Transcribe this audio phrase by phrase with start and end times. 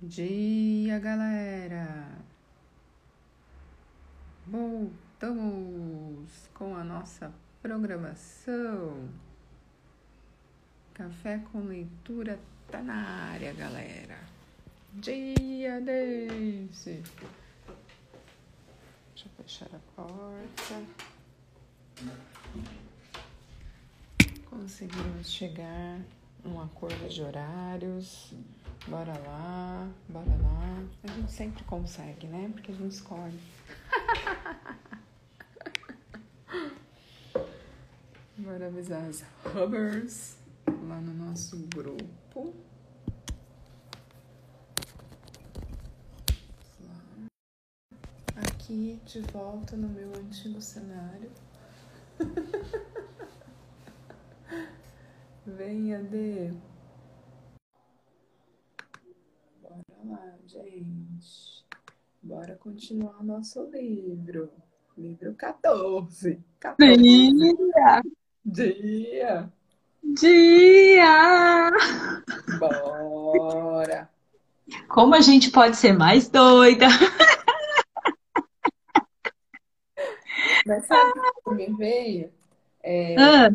[0.00, 2.24] dia, galera!
[4.46, 7.32] Voltamos com a nossa
[7.62, 9.08] programação.
[10.92, 12.38] Café com leitura
[12.70, 14.18] tá na área, galera.
[14.92, 17.02] Dia, Daisy!
[19.14, 20.84] Deixa eu fechar a porta.
[24.48, 26.00] Conseguimos chegar
[26.44, 28.34] num acordo de horários.
[28.86, 30.84] Bora lá, bora lá.
[31.04, 32.50] A gente sempre consegue, né?
[32.52, 33.40] Porque a gente escolhe.
[38.36, 42.54] Bora avisar as Hubbers lá no nosso grupo.
[48.36, 51.30] Aqui de volta no meu antigo cenário.
[55.46, 56.52] Venha, Dê.
[60.06, 61.64] Lá, gente.
[62.22, 64.50] Bora continuar nosso livro.
[64.96, 66.40] Livro 14.
[66.60, 67.02] 14.
[67.02, 68.02] Dia!
[68.44, 69.52] Dia.
[70.02, 71.70] Dia!
[72.58, 74.10] Bora.
[74.88, 76.86] Como a gente pode ser mais doida?
[80.66, 82.32] Mas sabe o que me veio?
[82.82, 83.48] É, Ah,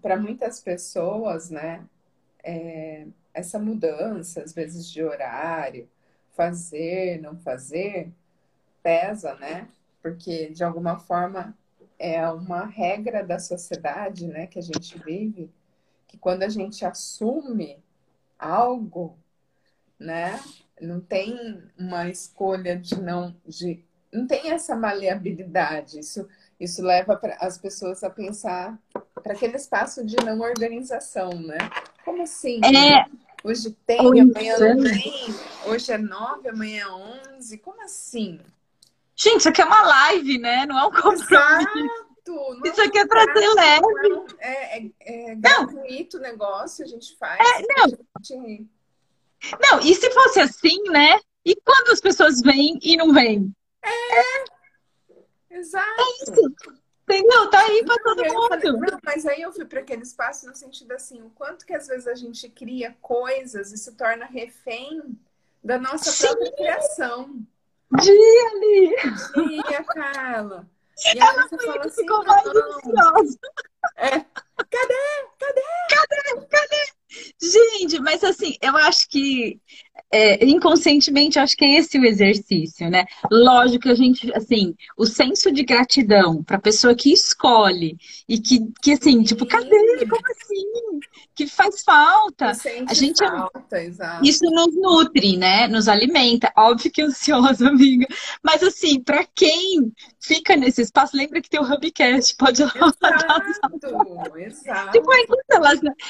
[0.00, 1.86] para muitas pessoas, né?
[2.42, 3.06] é,
[3.38, 5.88] essa mudança, às vezes, de horário,
[6.36, 8.12] fazer, não fazer,
[8.82, 9.68] pesa, né?
[10.02, 11.56] Porque, de alguma forma,
[11.98, 15.50] é uma regra da sociedade, né, que a gente vive,
[16.06, 17.82] que quando a gente assume
[18.38, 19.18] algo,
[19.98, 20.40] né,
[20.80, 25.98] não tem uma escolha de não, de, não tem essa maleabilidade.
[25.98, 26.28] Isso,
[26.58, 28.78] isso leva pra, as pessoas a pensar
[29.22, 31.58] para aquele espaço de não organização, né?
[32.04, 32.60] Como assim?
[32.64, 33.04] é,
[33.44, 35.34] Hoje tem, ou amanhã não tem.
[35.66, 37.58] Hoje é nove, amanhã é onze.
[37.58, 38.40] Como assim?
[39.14, 40.66] Gente, isso aqui é uma live, né?
[40.66, 41.24] Não é um compromisso.
[41.34, 42.08] Exato!
[42.28, 44.08] Não Isso aqui é pra ser contrato, leve.
[44.10, 44.90] não É, é,
[45.30, 47.40] é gratuito o negócio, a gente faz.
[47.40, 47.88] É, não.
[48.22, 48.66] Gente-
[49.70, 51.18] Não, e se fosse assim, né?
[51.44, 53.50] E quando as pessoas vêm e não vêm?
[55.50, 56.54] Exato.
[57.08, 57.48] Entendeu?
[57.48, 58.86] Tá aí pra todo eu falei, mundo.
[58.90, 61.86] não, mas aí eu fui para aquele espaço no sentido assim, o quanto que às
[61.86, 65.18] vezes a gente cria coisas e se torna refém
[65.64, 66.26] da nossa Sim.
[66.26, 67.40] própria criação.
[68.02, 69.62] Dia ali.
[69.66, 70.68] Tia Carla.
[71.14, 73.38] E aí você fala assim, Ficou mais não, ansiosa.
[73.98, 74.24] É.
[77.40, 79.60] Gente, mas assim, eu acho que
[80.10, 83.04] é, inconscientemente, acho que é esse o exercício, né?
[83.30, 87.96] Lógico que a gente, assim, o senso de gratidão para a pessoa que escolhe
[88.28, 90.06] e que, que assim, tipo, cadê?
[90.08, 91.00] Como assim?
[91.34, 92.52] Que faz falta.
[92.88, 94.26] A gente é- falta, exato.
[94.26, 95.68] Isso nos nutre, né?
[95.68, 96.52] Nos alimenta.
[96.56, 98.06] Óbvio que ansiosa, amiga.
[98.42, 102.72] Mas assim, para quem fica nesse espaço, lembra que tem o Hubcast, pode lá.
[102.74, 104.92] Exato, exato.
[104.92, 105.24] Tipo, é,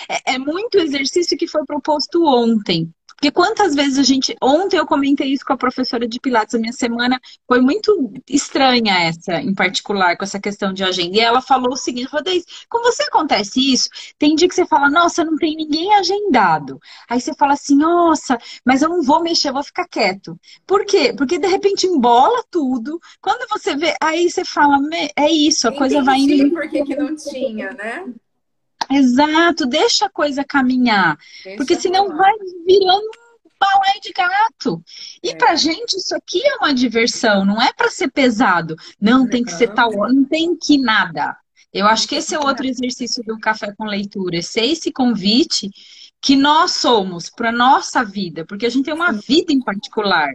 [0.09, 2.93] é- é muito exercício que foi proposto ontem.
[3.19, 4.37] Porque quantas vezes a gente.
[4.41, 8.95] Ontem eu comentei isso com a professora de Pilates, a minha semana foi muito estranha
[8.95, 11.17] essa, em particular, com essa questão de agenda.
[11.17, 13.89] E ela falou o seguinte: Deise, com você acontece isso?
[14.19, 16.79] Tem dia que você fala, nossa, não tem ninguém agendado.
[17.09, 20.39] Aí você fala assim, nossa, mas eu não vou mexer, eu vou ficar quieto.
[20.65, 21.13] Por quê?
[21.17, 23.01] Porque de repente embola tudo.
[23.21, 26.35] Quando você vê, aí você fala, "Me- é isso, a coisa vai indo.
[26.35, 28.05] Entendi por que que não tinha, né?
[28.91, 31.19] Exato, deixa a coisa caminhar.
[31.45, 32.33] Deixa Porque senão vai
[32.67, 34.83] virando um balé de gato.
[35.23, 35.35] E É.
[35.35, 38.77] pra gente isso aqui é uma diversão, não é pra ser pesado.
[39.01, 41.37] Não, tem que ser tal, não tem que nada.
[41.73, 45.71] Eu acho que esse é outro exercício do café com leitura, ser esse convite
[46.21, 50.29] que nós somos para nossa vida, porque a gente tem uma vida em particular.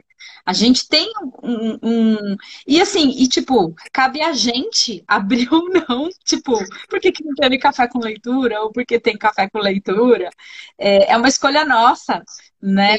[0.46, 1.12] A gente tem
[1.44, 2.36] um, um-
[2.68, 6.58] e assim, e tipo, cabe a gente abrir ou não, tipo,
[6.90, 10.30] por que, que não tem café com leitura ou por que tem café com leitura?
[10.78, 12.24] É, é uma escolha nossa,
[12.62, 12.98] né?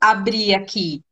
[0.00, 1.02] Abrir aqui.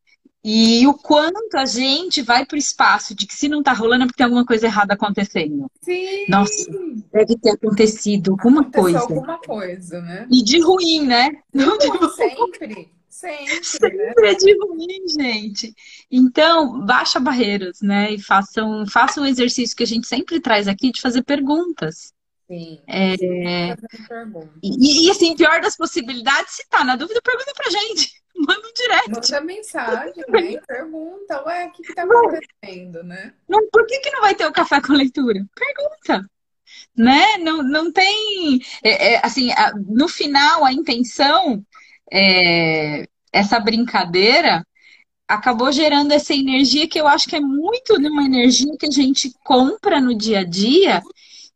[0.45, 4.07] E o quanto a gente vai pro espaço de que se não tá rolando é
[4.07, 5.71] porque tem alguma coisa errada acontecendo.
[5.81, 6.71] Sim, Nossa,
[7.13, 8.99] deve ter acontecido alguma aconteceu coisa.
[8.99, 10.27] alguma coisa, né?
[10.31, 11.31] E de ruim, né?
[11.55, 14.07] Não de Não, sempre, sempre, né?
[14.11, 15.75] Sempre é de ruim, gente.
[16.11, 18.13] Então, baixa barreiras, né?
[18.13, 22.13] E façam, façam o exercício que a gente sempre traz aqui de fazer perguntas.
[22.53, 22.83] Sim.
[22.87, 23.15] É.
[24.63, 28.13] E, e, assim, pior das possibilidades, se tá na dúvida, pergunta pra gente.
[28.37, 29.33] Manda um direct.
[29.33, 30.61] Manda mensagem, né?
[30.67, 33.33] Pergunta, ué, o que que tá acontecendo, né?
[33.49, 35.47] Não, por que, que não vai ter o café com leitura?
[35.55, 36.29] Pergunta.
[36.95, 37.39] né?
[37.39, 38.61] Não, não tem.
[38.85, 41.65] É, é, assim, a, no final, a intenção,
[42.13, 44.63] é, essa brincadeira,
[45.27, 49.33] acabou gerando essa energia que eu acho que é muito numa energia que a gente
[49.43, 51.03] compra no dia a dia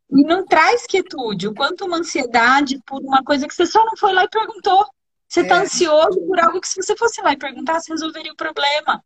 [0.09, 1.47] e não traz quietude.
[1.47, 4.85] O quanto uma ansiedade por uma coisa que você só não foi lá e perguntou.
[5.27, 5.59] Você está é.
[5.59, 9.03] ansioso por algo que se você fosse lá e perguntasse, resolveria o problema.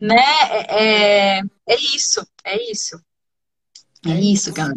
[0.00, 0.16] Né?
[0.50, 3.00] É, é, é isso, é isso.
[4.06, 4.76] É isso, galera.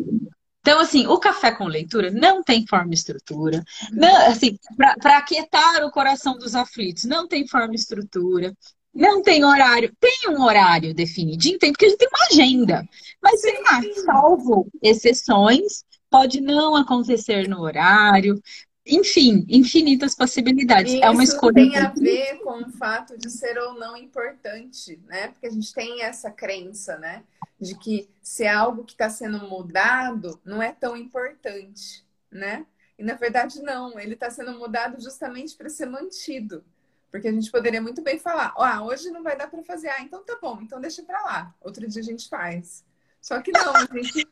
[0.61, 3.63] Então, assim, o café com leitura não tem forma e estrutura.
[3.91, 4.57] Não, assim,
[4.99, 8.55] para aquietar o coração dos aflitos, não tem forma e estrutura.
[8.93, 9.95] Não tem horário.
[9.99, 12.87] Tem um horário definidinho, tem, porque a gente tem uma agenda.
[13.21, 18.41] Mas, sei lá, salvo exceções, pode não acontecer no horário.
[18.85, 20.93] Enfim, infinitas possibilidades.
[20.93, 21.53] Isso é uma escolha.
[21.53, 25.29] tem a ver com o fato de ser ou não importante, né?
[25.29, 27.23] Porque a gente tem essa crença, né?
[27.59, 32.65] De que se é algo que está sendo mudado, não é tão importante, né?
[32.97, 33.99] E na verdade, não.
[33.99, 36.63] Ele está sendo mudado justamente para ser mantido.
[37.11, 39.89] Porque a gente poderia muito bem falar, ó, ah, hoje não vai dar para fazer.
[39.89, 41.53] Ah, então tá bom, então deixa para lá.
[41.59, 42.85] Outro dia a gente faz.
[43.21, 44.27] Só que não, a gente,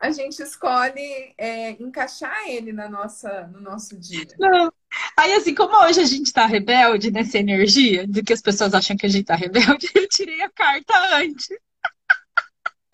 [0.00, 4.26] a gente escolhe é, encaixar ele na nossa, no nosso dia.
[4.38, 4.72] Não.
[5.16, 8.96] Aí, assim, como hoje a gente tá rebelde nessa energia, de que as pessoas acham
[8.96, 11.48] que a gente tá rebelde, eu tirei a carta antes.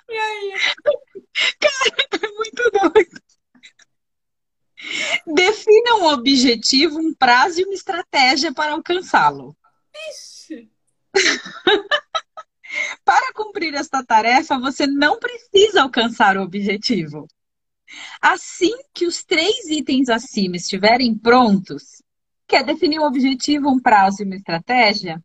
[0.08, 0.54] E aí?
[1.60, 3.17] Cara, é muito doido.
[5.26, 9.56] Defina um objetivo, um prazo e uma estratégia para alcançá-lo.
[13.04, 17.26] Para cumprir esta tarefa, você não precisa alcançar o objetivo.
[18.20, 22.02] Assim que os três itens acima estiverem prontos,
[22.46, 25.22] quer definir um objetivo, um prazo e uma estratégia,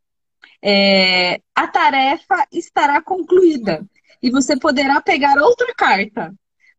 [0.61, 3.85] é, a tarefa estará concluída
[4.21, 6.33] e você poderá pegar outra carta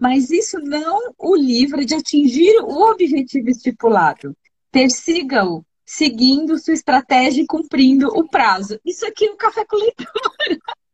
[0.05, 4.37] mas isso não o livra de atingir o objetivo estipulado.
[4.71, 8.79] Persiga-o seguindo sua estratégia e cumprindo o prazo.
[8.85, 10.05] Isso aqui é um café com leitura.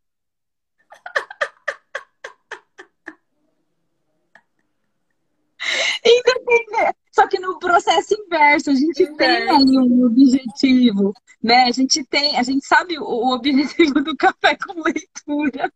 [7.11, 9.17] Só que no processo inverso, a gente Inverso.
[9.17, 11.13] tem ali um objetivo,
[11.43, 11.65] né?
[11.65, 15.73] A gente tem, a gente sabe o objetivo do café com leitura.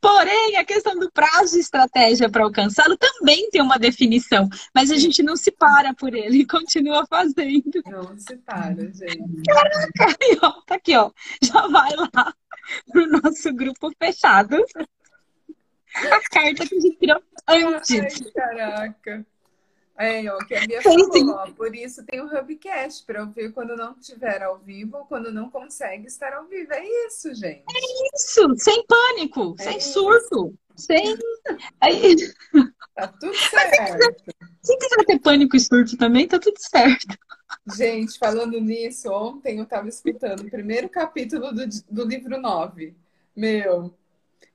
[0.00, 4.96] Porém, a questão do prazo e estratégia para alcançá-lo também tem uma definição, mas a
[4.96, 7.82] gente não se para por ele e continua fazendo.
[7.86, 9.42] Não se para, gente.
[9.46, 11.10] Caraca, aí, ó, tá aqui, ó.
[11.42, 12.34] Já vai lá
[12.90, 14.56] pro nosso grupo fechado.
[15.96, 18.00] A carta que a gente criou antes.
[18.00, 19.26] Ai, caraca.
[19.98, 23.74] É, ó, que a Bia falou, ó, por isso tem o Hubcast, para ouvir quando
[23.74, 26.72] não estiver ao vivo ou quando não consegue estar ao vivo.
[26.72, 27.64] É isso, gente.
[27.74, 29.92] É isso, sem pânico, é sem isso.
[29.94, 31.16] surto, sem.
[31.80, 32.16] Aí...
[32.94, 33.74] Tá tudo certo.
[33.74, 34.16] Se quiser,
[34.62, 37.16] se quiser ter pânico e surto também, tá tudo certo.
[37.74, 42.94] Gente, falando nisso, ontem eu estava escutando o primeiro capítulo do, do livro 9.
[43.34, 43.94] Meu,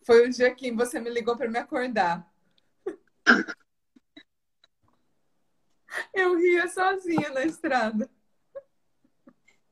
[0.03, 2.27] foi o dia que você me ligou para me acordar.
[6.13, 8.09] Eu ria sozinha na estrada.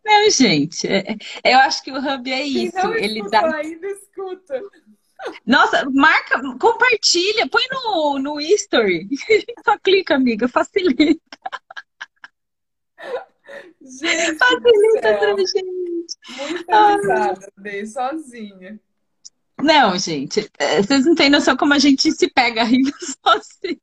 [0.04, 2.74] Não, gente, é, é, eu acho que o Hub é isso.
[2.74, 3.56] Quem não ele dá.
[3.56, 4.62] Ainda escuta.
[5.45, 9.07] Nossa, marca, compartilha, põe no, no history.
[9.66, 11.21] Só clica, amiga, facilita.
[13.81, 16.18] Gente, facilita pra gente.
[16.38, 18.80] Muita risada, dei sozinha.
[19.61, 22.92] Não, gente, é, vocês não têm noção como a gente se pega rindo
[23.26, 23.80] sozinha.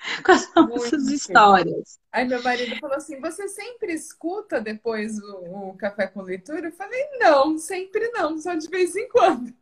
[0.24, 1.14] com as nossas Muito.
[1.14, 1.98] histórias.
[2.12, 6.68] Aí meu marido falou assim: você sempre escuta depois o, o, café com leitura?
[6.68, 9.54] Eu falei, não, sempre não, só de vez em quando.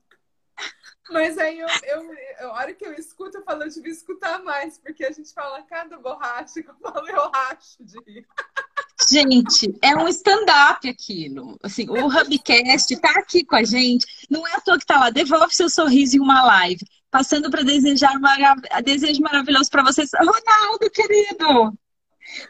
[1.10, 4.78] Mas aí eu, eu, a hora que eu escuto, eu falo, eu devia escutar mais,
[4.78, 8.26] porque a gente fala cada borracha eu falo, eu racho de rir.
[9.08, 11.58] Gente, é um stand-up aquilo.
[11.62, 14.06] Assim, o Hubcast tá aqui com a gente.
[14.28, 17.62] Não é à toa que tá lá, devolve seu sorriso em uma live passando para
[17.62, 20.10] desejar marav desejo maravilhoso para vocês.
[20.14, 21.72] Ronaldo, querido!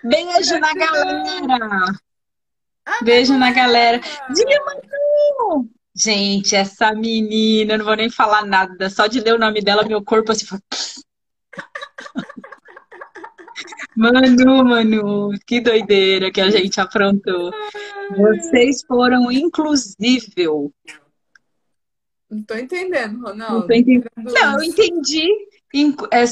[0.04, 2.00] Beijo na galera!
[3.02, 4.00] Beijo na galera.
[4.34, 5.68] Diga, Manu!
[5.94, 10.02] Gente, essa menina, não vou nem falar nada, só de ler o nome dela, meu
[10.02, 10.46] corpo assim.
[13.98, 17.50] Manu, Manu, que doideira que a gente aprontou.
[18.16, 20.72] Vocês foram inclusível.
[22.30, 23.66] Não tô entendendo, Ronaldo.
[23.66, 24.08] Não, entendendo.
[24.16, 25.28] não eu entendi.
[26.12, 26.22] É,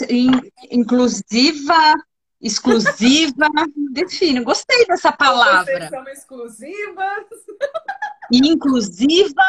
[0.71, 1.95] inclusiva,
[2.41, 3.49] exclusiva.
[3.91, 5.65] Defino, gostei dessa palavra.
[5.65, 7.25] Vocês são exclusivas.
[8.31, 9.43] Inclusiva.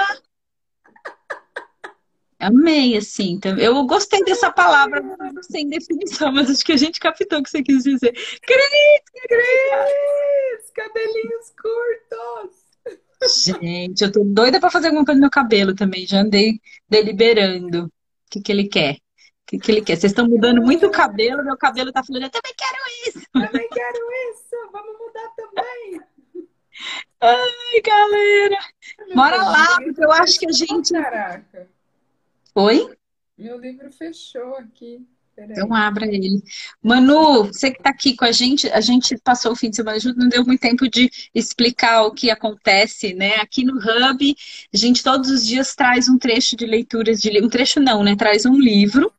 [2.39, 3.39] Amei, assim.
[3.58, 5.01] Eu gostei dessa palavra
[5.41, 8.12] sem definição, mas acho que a gente captou o que você quis dizer.
[8.12, 12.67] Cris, Cris, cabelinhos curtos.
[13.60, 16.06] Gente, eu tô doida pra fazer alguma coisa no meu cabelo também.
[16.06, 17.91] Já andei deliberando o
[18.29, 18.96] que, que ele quer.
[18.96, 19.00] O
[19.48, 19.96] que, que ele quer?
[19.96, 22.77] Vocês estão mudando muito o cabelo, meu cabelo tá falando, eu também quero
[23.08, 23.27] isso.
[23.32, 23.98] Também quero
[24.32, 26.01] isso, vamos mudar também.
[27.22, 28.60] Ai, galera.
[29.15, 30.94] Bora lá, porque eu acho que a gente.
[30.94, 31.76] Caraca.
[32.59, 32.89] Oi?
[33.37, 35.05] Meu livro fechou aqui.
[35.35, 35.51] Peraí.
[35.51, 36.41] Então abra ele.
[36.81, 39.99] Manu, você que está aqui com a gente, a gente passou o fim de semana
[39.99, 43.35] junto, não deu muito tempo de explicar o que acontece, né?
[43.35, 44.35] Aqui no Hub,
[44.73, 48.15] a gente todos os dias traz um trecho de leituras de um trecho não, né?
[48.15, 49.13] Traz um livro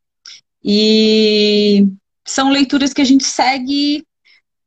[0.64, 1.86] e
[2.26, 4.04] são leituras que a gente segue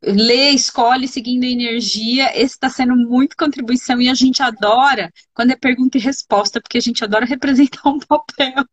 [0.03, 2.31] lê, escolhe seguindo a energia.
[2.35, 6.77] Esse está sendo muito contribuição e a gente adora quando é pergunta e resposta, porque
[6.77, 8.65] a gente adora representar um papel.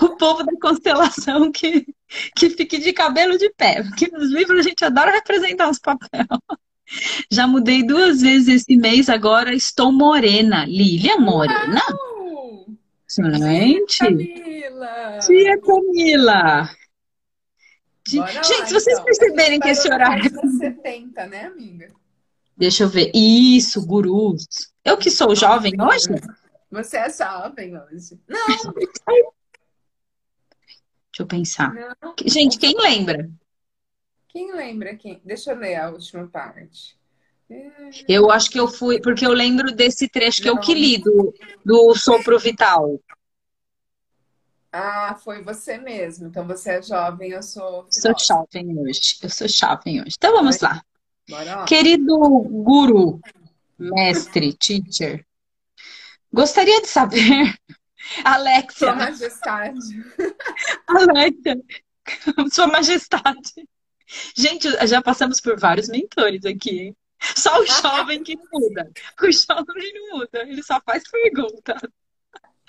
[0.00, 1.86] O povo da constelação que,
[2.34, 6.26] que fique de cabelo de pé, porque nos livros a gente adora representar os papéis.
[7.30, 10.64] Já mudei duas vezes esse mês, agora estou morena.
[10.64, 11.80] Lilian Morena?
[11.88, 12.66] Uau!
[13.08, 13.98] Gente!
[13.98, 15.18] Tia Camila!
[15.20, 16.70] Tia Camila!
[18.18, 19.04] Gente, se vocês então.
[19.04, 20.24] perceberem que esse horário.
[20.26, 21.88] É 70, né, amiga?
[22.56, 23.10] Deixa eu ver.
[23.14, 24.46] Isso, gurus.
[24.84, 26.08] Eu que sou jovem hoje?
[26.70, 28.20] Você é jovem hoje.
[28.28, 28.46] Não!
[31.12, 31.74] Deixa eu pensar.
[31.74, 32.14] Não.
[32.24, 33.28] Gente, quem lembra?
[34.28, 34.94] Quem lembra?
[34.94, 35.20] Quem?
[35.24, 36.98] Deixa eu ler a última parte.
[38.08, 41.34] Eu acho que eu fui, porque eu lembro desse trecho que eu que li do,
[41.64, 43.00] do Sopro Vital.
[44.72, 46.28] Ah, foi você mesmo.
[46.28, 47.86] Então você é jovem, eu sou.
[47.90, 49.16] Sou jovem hoje.
[49.22, 50.14] Eu sou jovem hoje.
[50.16, 50.82] Então vamos lá.
[51.28, 51.64] Bora lá.
[51.64, 53.20] Querido guru,
[53.78, 55.24] mestre, teacher,
[56.32, 57.54] gostaria de saber,
[58.24, 58.88] Alexia.
[58.88, 60.04] Sua Majestade.
[60.86, 61.62] Alexia,
[62.52, 63.68] Sua Majestade.
[64.36, 66.96] Gente, já passamos por vários mentores aqui, hein?
[67.36, 68.90] Só o jovem que muda.
[69.22, 71.80] O jovem não muda, ele só faz perguntas.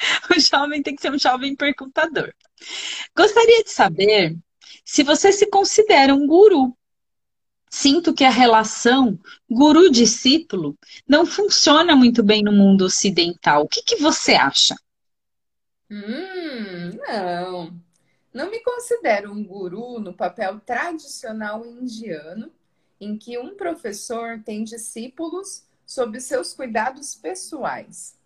[0.36, 2.34] O jovem tem que ser um jovem perguntador.
[3.16, 4.38] Gostaria de saber
[4.84, 6.76] se você se considera um guru.
[7.70, 9.18] Sinto que a relação
[9.50, 10.78] guru-discípulo
[11.08, 13.64] não funciona muito bem no mundo ocidental.
[13.64, 14.76] O que, que você acha?
[15.90, 17.82] Hum, não.
[18.34, 22.52] Não me considero um guru no papel tradicional indiano,
[23.00, 28.18] em que um professor tem discípulos sob seus cuidados pessoais.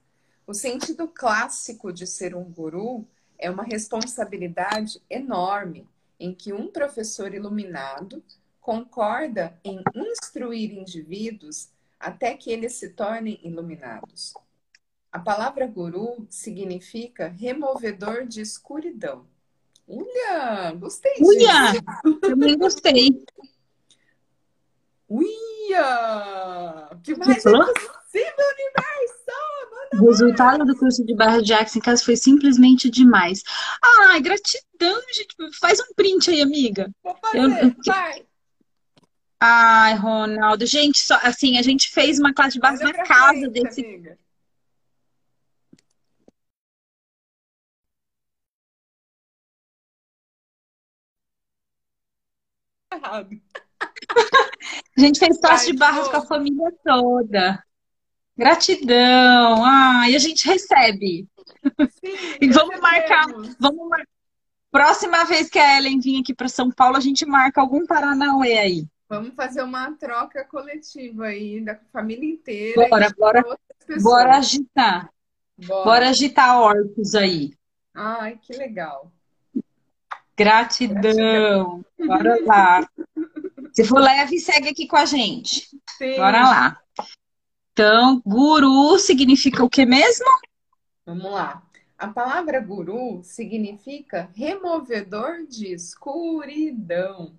[0.47, 5.87] O sentido clássico de ser um guru é uma responsabilidade enorme
[6.19, 8.23] em que um professor iluminado
[8.61, 14.33] concorda em instruir indivíduos até que eles se tornem iluminados.
[15.11, 19.25] A palavra guru significa removedor de escuridão.
[19.87, 22.19] Uia, gostei Uia, disso.
[22.19, 23.23] também gostei.
[25.07, 29.54] Uia, que mais que é possível, universo?
[29.99, 33.43] O resultado do curso de Barra Jackson em casa foi simplesmente demais.
[33.99, 35.35] Ai, gratidão, gente.
[35.59, 36.91] Faz um print aí, amiga.
[37.03, 38.25] Vou fazer, eu, vai.
[39.39, 40.65] Ai, Ronaldo.
[40.65, 43.85] Gente, só, assim, a gente fez uma classe de barra na casa desse.
[43.85, 44.17] Amiga.
[54.97, 57.63] A gente fez classe de barras com a família toda.
[58.37, 59.63] Gratidão.
[59.63, 61.27] Ah, e a gente recebe.
[61.89, 63.27] Sim, e vamos marcar,
[63.59, 64.01] vamos mar...
[64.71, 68.57] Próxima vez que a Ellen vir aqui para São Paulo, a gente marca algum Paranauê
[68.57, 68.87] aí.
[69.07, 72.89] Vamos fazer uma troca coletiva aí da família inteira.
[72.89, 73.45] Bora, bora,
[74.01, 75.09] bora agitar.
[75.57, 75.83] Bora.
[75.85, 77.53] bora agitar orcos aí.
[77.93, 79.09] Ai, que legal.
[80.35, 81.01] Gratidão.
[81.01, 81.85] Gratidão.
[81.97, 82.89] Bora lá.
[83.71, 85.69] Se for leve, segue aqui com a gente.
[85.97, 86.15] Sim.
[86.17, 86.84] Bora lá.
[87.77, 90.25] Então, guru significa o que mesmo?
[91.05, 91.61] Vamos lá.
[91.97, 97.37] A palavra guru significa removedor de escuridão.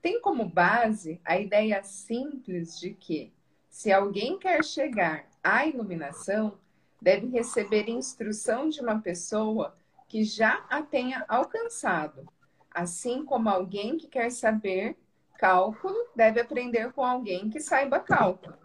[0.00, 3.34] Tem como base a ideia simples de que,
[3.68, 6.56] se alguém quer chegar à iluminação,
[6.98, 9.76] deve receber instrução de uma pessoa
[10.08, 12.26] que já a tenha alcançado,
[12.70, 14.96] assim como alguém que quer saber
[15.38, 18.63] cálculo deve aprender com alguém que saiba cálculo.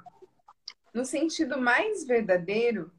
[1.00, 2.92] No sentido mais verdadeiro,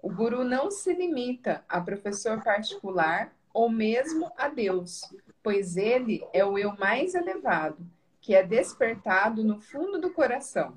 [0.00, 5.02] o guru não se limita a professor particular ou mesmo a Deus,
[5.42, 7.86] pois ele é o eu mais elevado,
[8.18, 10.74] que é despertado no fundo do coração.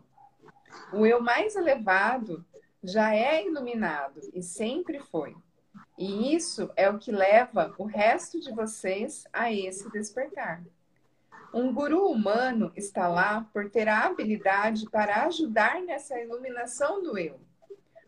[0.92, 2.46] O eu mais elevado
[2.84, 5.38] já é iluminado e sempre foi.
[5.98, 10.62] E isso é o que leva o resto de vocês a esse despertar.
[11.54, 17.39] Um guru humano está lá por ter a habilidade para ajudar nessa iluminação do eu.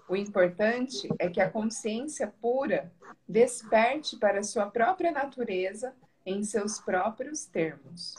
[0.07, 2.91] O importante é que a consciência pura
[3.27, 8.15] desperte para sua própria natureza em seus próprios termos.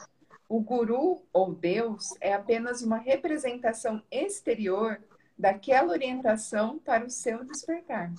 [0.49, 5.01] O guru ou Deus é apenas uma representação exterior
[5.39, 8.13] daquela orientação para o seu despertar.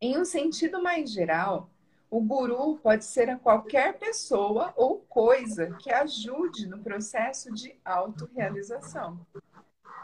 [0.00, 1.70] Em um sentido mais geral,
[2.10, 9.24] o guru pode ser a qualquer pessoa ou coisa que ajude no processo de autorrealização.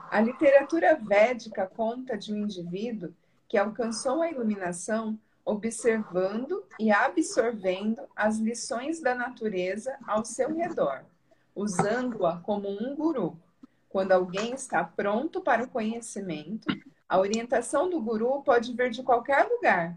[0.08, 3.12] A literatura védica conta de um indivíduo
[3.48, 11.04] que alcançou a iluminação observando e absorvendo as lições da natureza ao seu redor,
[11.54, 13.36] usando-a como um guru.
[13.88, 16.66] Quando alguém está pronto para o conhecimento,
[17.08, 19.96] a orientação do guru pode vir de qualquer lugar,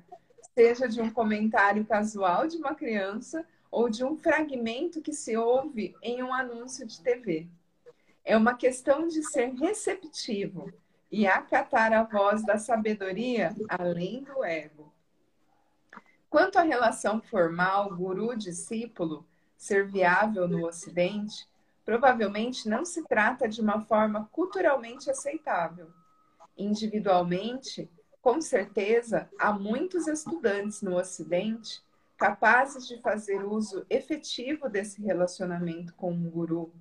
[0.60, 5.96] seja de um comentário casual de uma criança ou de um fragmento que se ouve
[6.04, 7.48] em um anúncio de TV.
[8.26, 10.70] É uma questão de ser receptivo
[11.10, 14.94] e acatar a voz da sabedoria além do ego.
[16.30, 19.26] Quanto à relação formal guru-discípulo
[19.56, 21.48] ser viável no Ocidente,
[21.86, 25.90] provavelmente não se trata de uma forma culturalmente aceitável.
[26.58, 27.90] Individualmente,
[28.22, 31.82] com certeza, há muitos estudantes no Ocidente
[32.18, 36.74] capazes de fazer uso efetivo desse relacionamento com um guru,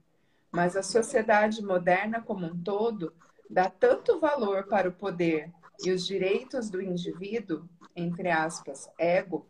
[0.50, 3.14] mas a sociedade moderna como um todo
[3.49, 5.52] dá tanto valor para o poder
[5.85, 9.47] e os direitos do indivíduo, entre aspas, ego,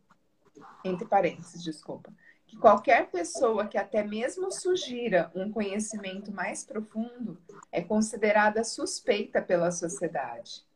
[0.85, 2.13] entre parênteses, desculpa,
[2.47, 7.39] que qualquer pessoa que até mesmo sugira um conhecimento mais profundo
[7.73, 10.68] é considerada suspeita pela sociedade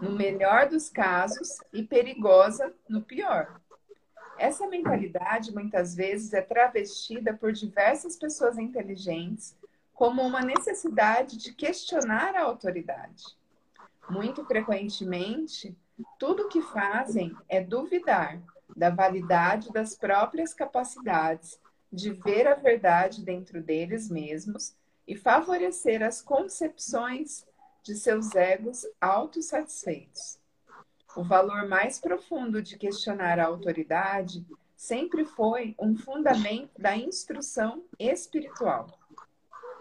[0.00, 3.60] no melhor dos casos, e perigosa no pior.
[4.38, 9.56] Essa mentalidade muitas vezes é travestida por diversas pessoas inteligentes
[9.94, 13.24] como uma necessidade de questionar a autoridade.
[14.10, 15.76] Muito frequentemente,
[16.18, 18.42] tudo o que fazem é duvidar
[18.74, 21.60] da validade das próprias capacidades
[21.92, 24.74] de ver a verdade dentro deles mesmos
[25.06, 27.46] e favorecer as concepções
[27.82, 30.38] de seus egos autossatisfeitos.
[31.16, 38.98] O valor mais profundo de questionar a autoridade sempre foi um fundamento da instrução espiritual.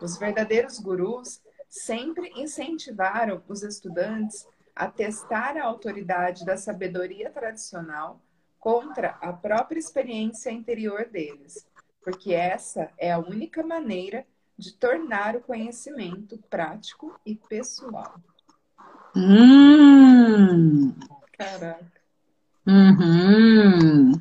[0.02, 8.20] Os verdadeiros gurus sempre incentivaram os estudantes a testar a autoridade da sabedoria tradicional
[8.60, 11.66] contra a própria experiência interior deles,
[12.04, 14.26] porque essa é a única maneira
[14.62, 18.14] de tornar o conhecimento prático e pessoal.
[19.16, 20.94] Hum.
[21.36, 21.92] Caraca.
[22.68, 24.12] Uhum.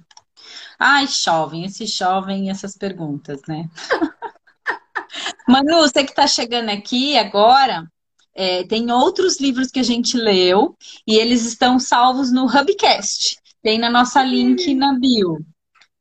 [0.79, 3.68] Ai, chovem, esse chovem essas perguntas, né?
[5.46, 7.87] Manu, você que está chegando aqui agora,
[8.35, 10.74] é, tem outros livros que a gente leu
[11.07, 13.38] e eles estão salvos no Hubcast.
[13.62, 15.44] Tem na nossa link na bio.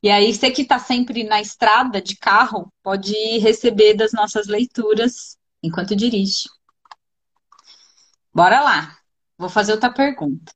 [0.02, 5.36] E aí, você que está sempre na estrada de carro, pode receber das nossas leituras
[5.62, 6.48] enquanto dirige.
[8.32, 8.96] Bora lá.
[9.36, 10.52] Vou fazer outra pergunta.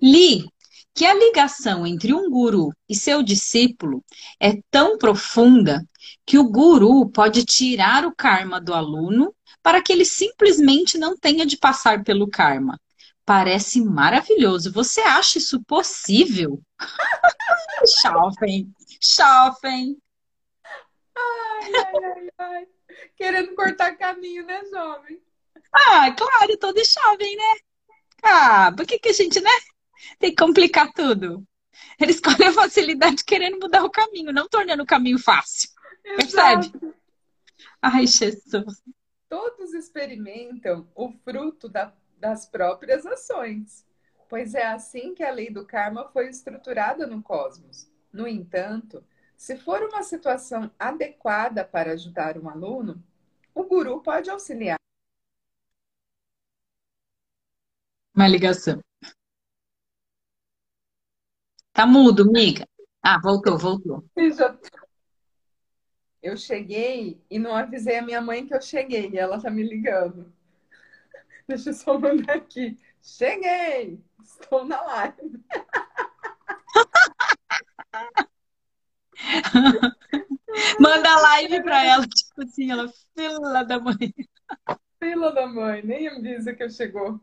[0.00, 0.48] Li
[0.94, 4.04] que a ligação entre um guru e seu discípulo
[4.38, 5.84] é tão profunda
[6.26, 11.46] que o guru pode tirar o karma do aluno para que ele simplesmente não tenha
[11.46, 12.78] de passar pelo karma.
[13.24, 14.72] Parece maravilhoso.
[14.72, 16.60] Você acha isso possível?
[19.00, 19.96] Chofem.
[21.16, 22.66] Ai, ai, ai, ai.
[23.16, 25.22] Querendo cortar caminho, né, jovem?
[25.72, 27.54] Ah, claro, todo jovem, né?
[28.22, 29.50] Ah, por que, que a gente, né?
[30.18, 31.46] Tem que complicar tudo.
[32.00, 35.68] Ele escolhe a facilidade querendo mudar o caminho, não tornando o caminho fácil.
[36.04, 36.70] Exato.
[36.70, 36.94] Percebe?
[37.80, 38.82] Ai, Jesus.
[39.28, 43.84] Todos experimentam o fruto da, das próprias ações
[44.32, 47.86] pois é assim que a lei do karma foi estruturada no cosmos.
[48.10, 49.04] No entanto,
[49.36, 53.04] se for uma situação adequada para ajudar um aluno,
[53.54, 54.78] o guru pode auxiliar.
[58.16, 58.80] Uma ligação.
[61.74, 62.66] Tá mudo, miga.
[63.02, 64.02] Ah, voltou, voltou.
[66.22, 69.10] Eu cheguei e não avisei a minha mãe que eu cheguei.
[69.10, 70.32] E ela tá me ligando.
[71.52, 72.78] Deixa eu só mandar aqui.
[73.02, 74.02] Cheguei!
[74.24, 75.44] Estou na live.
[80.80, 84.14] Manda live pra ela, tipo assim, ela, fila da mãe.
[84.98, 87.20] Fila da mãe, nem avisa que eu chegou.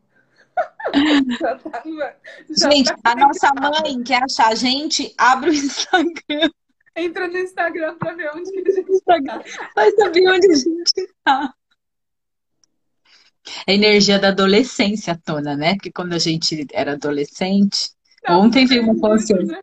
[1.40, 2.16] já tava,
[2.50, 6.50] já gente, tá a nossa mãe quer achar a gente, abre o Instagram.
[6.94, 9.18] Entra no Instagram para ver onde que a gente está.
[9.74, 11.52] Vai saber onde a gente está.
[13.70, 15.74] A energia da adolescência tona, né?
[15.74, 17.90] Porque quando a gente era adolescente.
[18.26, 19.14] Não, ontem veio uma.
[19.14, 19.60] Né?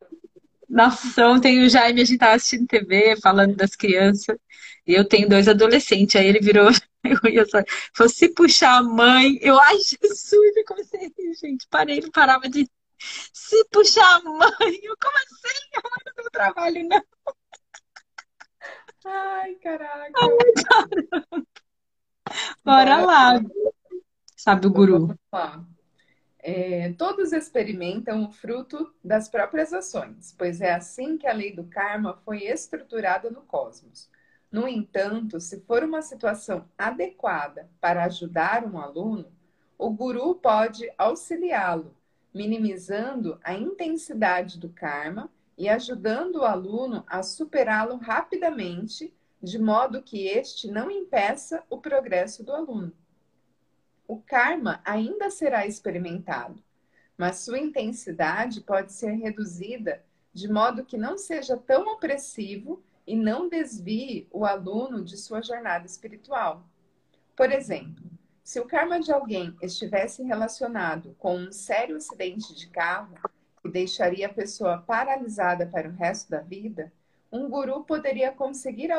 [0.69, 4.37] Nossa, ontem o Jaime, a gente tava assistindo TV, falando das crianças.
[4.85, 6.15] E eu tenho dois adolescentes.
[6.15, 6.69] Aí ele virou,
[7.03, 7.61] eu ia só,
[7.93, 11.67] falou, se puxar a mãe, eu, ai, Jesus, eu comecei a rir, gente.
[11.69, 12.65] Parei, ele parava de.
[13.33, 15.67] Se puxar a mãe, eu, como assim?
[15.75, 17.03] A mãe não tem trabalho, não.
[19.05, 20.11] Ai, caraca.
[20.15, 21.43] Ai,
[22.63, 23.41] Bora lá.
[24.37, 25.17] Sabe o guru?
[26.37, 31.63] É, todos experimentam o fruto das próprias ações, pois é assim que a lei do
[31.63, 34.07] karma foi estruturada no cosmos.
[34.51, 39.25] No entanto, se for uma situação adequada para ajudar um aluno,
[39.75, 41.95] o guru pode auxiliá-lo,
[42.31, 50.27] minimizando a intensidade do karma e ajudando o aluno a superá-lo rapidamente, de modo que
[50.27, 52.93] este não impeça o progresso do aluno.
[54.07, 56.63] O karma ainda será experimentado,
[57.17, 60.01] mas sua intensidade pode ser reduzida
[60.33, 65.85] de modo que não seja tão opressivo e não desvie o aluno de sua jornada
[65.85, 66.63] espiritual.
[67.35, 68.03] Por exemplo,
[68.43, 73.13] se o karma de alguém estivesse relacionado com um sério acidente de carro,
[73.61, 76.93] que deixaria a pessoa paralisada para o resto da vida,
[77.29, 78.89] um guru poderia conseguir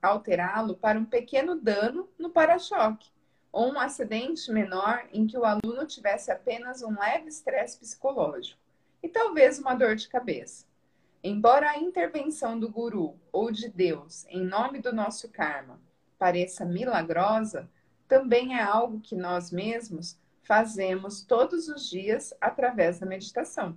[0.00, 3.10] alterá-lo para um pequeno dano no para-choque,
[3.56, 8.60] ou um acidente menor em que o aluno tivesse apenas um leve estresse psicológico
[9.02, 10.66] e talvez uma dor de cabeça.
[11.24, 15.80] Embora a intervenção do guru ou de Deus em nome do nosso karma
[16.18, 17.66] pareça milagrosa,
[18.06, 23.74] também é algo que nós mesmos fazemos todos os dias através da meditação.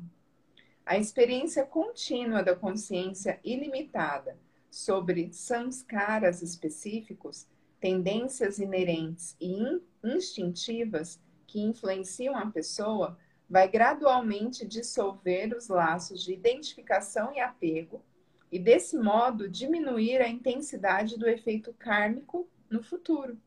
[0.86, 4.38] A experiência contínua da consciência ilimitada
[4.70, 7.48] sobre samskaras específicos,
[7.80, 13.18] tendências inerentes e instintivas que influenciam a pessoa,
[13.50, 18.04] vai gradualmente dissolver os laços de identificação e apego
[18.52, 23.38] e, desse modo, diminuir a intensidade do efeito kármico no futuro.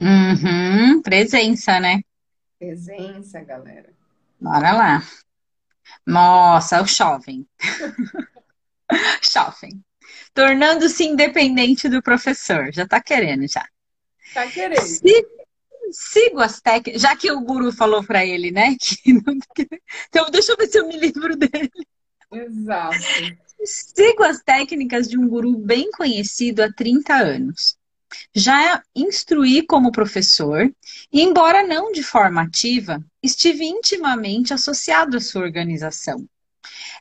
[0.00, 2.02] Uhum, presença, né?
[2.58, 3.90] Presença, galera.
[4.40, 5.02] Bora lá.
[6.06, 7.46] Nossa, o jovem.
[9.32, 9.82] jovem.
[10.34, 12.72] Tornando-se independente do professor.
[12.72, 13.66] Já tá querendo, já.
[14.34, 14.82] Tá querendo.
[15.92, 18.76] sigo as técnicas, já que o guru falou para ele, né?
[18.80, 19.38] Que não...
[20.08, 21.70] Então, deixa eu ver se eu me livro dele.
[22.32, 22.96] Exato.
[23.64, 27.78] Sigo as técnicas de um guru bem conhecido há 30 anos
[28.34, 30.72] já instruí como professor
[31.12, 36.26] e, embora não de forma ativa, estive intimamente associado à sua organização.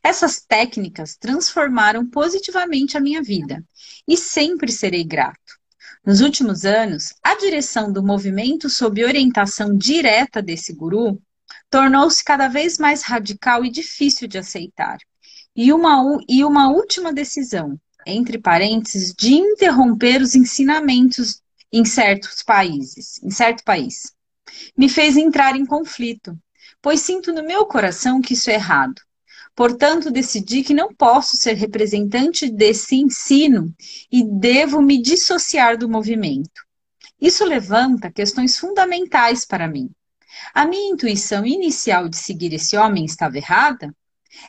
[0.03, 3.63] Essas técnicas transformaram positivamente a minha vida
[4.07, 5.59] e sempre serei grato.
[6.05, 11.21] Nos últimos anos, a direção do movimento sob orientação direta desse guru
[11.69, 14.97] tornou-se cada vez mais radical e difícil de aceitar.
[15.55, 23.21] E uma, e uma última decisão, entre parênteses, de interromper os ensinamentos em certos países,
[23.23, 24.13] em certo país.
[24.77, 26.37] Me fez entrar em conflito,
[26.81, 29.01] pois sinto no meu coração que isso é errado.
[29.55, 33.73] Portanto, decidi que não posso ser representante desse ensino
[34.11, 36.61] e devo me dissociar do movimento.
[37.21, 39.89] Isso levanta questões fundamentais para mim.
[40.53, 43.95] A minha intuição inicial de seguir esse homem estava errada?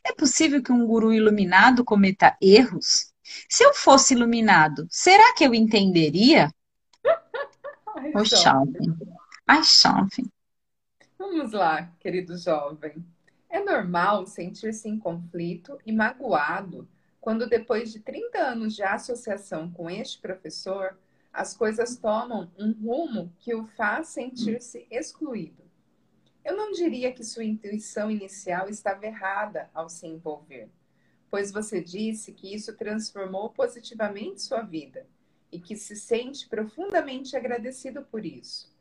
[0.03, 3.13] É possível que um guru iluminado cometa erros?
[3.49, 6.51] Se eu fosse iluminado, será que eu entenderia?
[7.97, 8.97] Ai, o jovem.
[9.47, 10.33] Ai, jovem.
[11.19, 13.05] Vamos lá, querido jovem.
[13.55, 16.89] É normal sentir-se em conflito e magoado
[17.21, 20.99] quando, depois de 30 anos de associação com este professor,
[21.33, 25.63] as coisas tomam um rumo que o faz sentir-se excluído.
[26.45, 30.69] Eu não diria que sua intuição inicial estava errada ao se envolver
[31.35, 35.05] pois você disse que isso transformou positivamente sua vida
[35.51, 38.73] e que se sente profundamente agradecido por isso.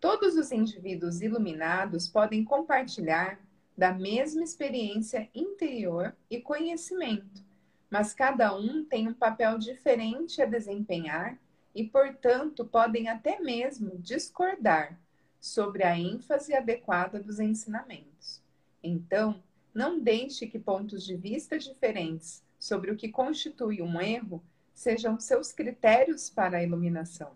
[0.00, 3.38] Todos os indivíduos iluminados podem compartilhar
[3.76, 7.42] da mesma experiência interior e conhecimento,
[7.90, 11.38] mas cada um tem um papel diferente a desempenhar
[11.74, 14.98] e, portanto, podem até mesmo discordar
[15.40, 18.40] sobre a ênfase adequada dos ensinamentos.
[18.82, 19.42] Então,
[19.74, 24.42] não deixe que pontos de vista diferentes sobre o que constitui um erro
[24.74, 27.32] sejam seus critérios para a iluminação.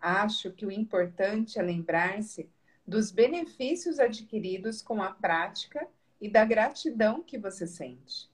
[0.00, 2.48] Acho que o importante é lembrar-se
[2.88, 5.86] dos benefícios adquiridos com a prática
[6.18, 8.30] e da gratidão que você sente.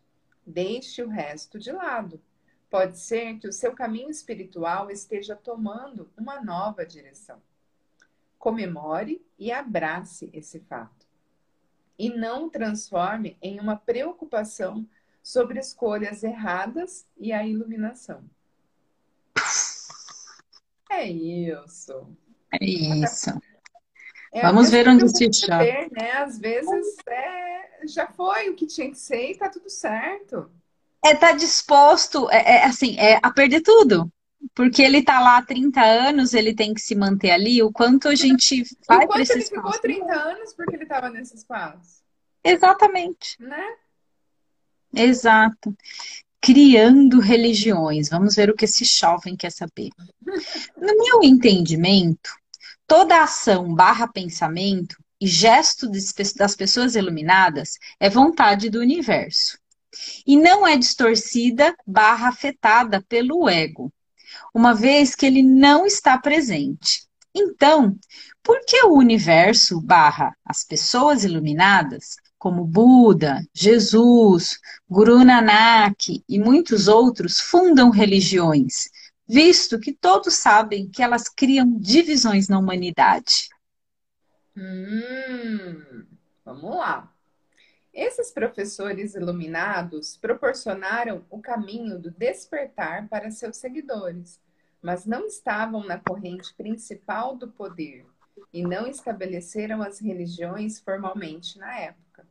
[0.46, 2.22] Deixe o resto de lado.
[2.70, 7.42] Pode ser que o seu caminho espiritual esteja tomando uma nova direção.
[8.38, 11.04] Comemore e abrace esse fato.
[11.98, 14.88] E não transforme em uma preocupação
[15.20, 18.22] sobre escolhas erradas e a iluminação.
[20.88, 22.16] É isso.
[22.52, 23.30] É isso.
[24.34, 25.62] É, Vamos ver onde se chama.
[25.62, 26.10] Né?
[26.16, 30.50] Às vezes é, já foi o que tinha que ser e tá tudo certo.
[31.04, 34.10] É tá disposto, é, é, assim, é a perder tudo.
[34.52, 37.62] Porque ele tá lá há 30 anos, ele tem que se manter ali.
[37.62, 39.72] O quanto a gente vai para esse ele espaço.
[39.72, 42.02] ficou 30 anos porque ele estava nesse espaço.
[42.42, 43.36] Exatamente.
[43.38, 43.76] Né?
[44.92, 45.74] Exato.
[46.40, 48.08] Criando religiões.
[48.08, 49.90] Vamos ver o que esse jovem quer saber.
[50.76, 52.30] No meu entendimento,
[52.86, 55.88] toda ação barra pensamento e gesto
[56.36, 59.58] das pessoas iluminadas é vontade do universo.
[60.26, 63.92] E não é distorcida barra afetada pelo ego,
[64.52, 67.06] uma vez que ele não está presente.
[67.34, 67.96] Então,
[68.42, 76.88] por que o universo barra as pessoas iluminadas como Buda, Jesus, Guru Nanak e muitos
[76.88, 78.90] outros fundam religiões,
[79.26, 83.48] visto que todos sabem que elas criam divisões na humanidade.
[84.56, 86.06] Hum,
[86.44, 87.10] vamos lá.
[87.92, 94.40] Esses professores iluminados proporcionaram o caminho do despertar para seus seguidores,
[94.82, 98.04] mas não estavam na corrente principal do poder
[98.52, 102.26] e não estabeleceram as religiões formalmente na época.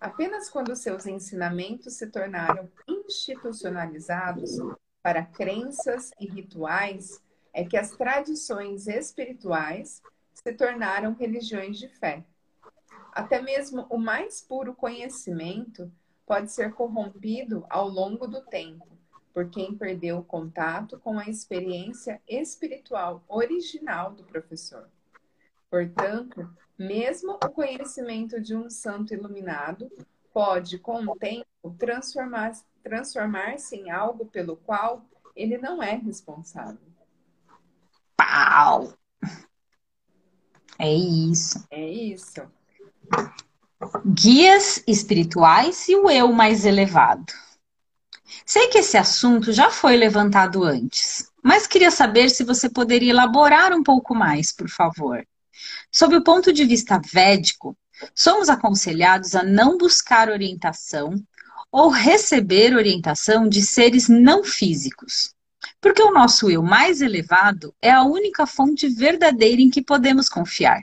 [0.00, 4.58] Apenas quando seus ensinamentos se tornaram institucionalizados
[5.02, 7.20] para crenças e rituais
[7.52, 12.24] é que as tradições espirituais se tornaram religiões de fé.
[13.12, 15.92] Até mesmo o mais puro conhecimento
[16.24, 18.92] pode ser corrompido ao longo do tempo
[19.32, 24.88] por quem perdeu o contato com a experiência espiritual original do professor.
[25.70, 29.90] Portanto, mesmo o conhecimento de um santo iluminado
[30.32, 31.46] pode, com o tempo,
[31.78, 36.78] transformar-se transformar em algo pelo qual ele não é responsável.
[38.16, 38.92] Pau!
[40.78, 41.64] É isso.
[41.70, 42.42] É isso.
[44.04, 47.32] Guias espirituais e o eu mais elevado.
[48.44, 53.72] Sei que esse assunto já foi levantado antes, mas queria saber se você poderia elaborar
[53.72, 55.26] um pouco mais, por favor.
[55.90, 57.76] Sob o ponto de vista védico,
[58.14, 61.14] somos aconselhados a não buscar orientação
[61.72, 65.34] ou receber orientação de seres não físicos,
[65.80, 70.82] porque o nosso eu mais elevado é a única fonte verdadeira em que podemos confiar.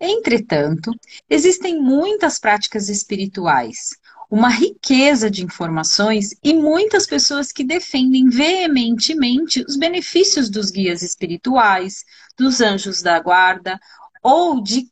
[0.00, 0.92] Entretanto,
[1.28, 3.90] existem muitas práticas espirituais,
[4.30, 12.04] uma riqueza de informações e muitas pessoas que defendem veementemente os benefícios dos guias espirituais,
[12.36, 13.78] dos anjos da guarda
[14.22, 14.88] ou de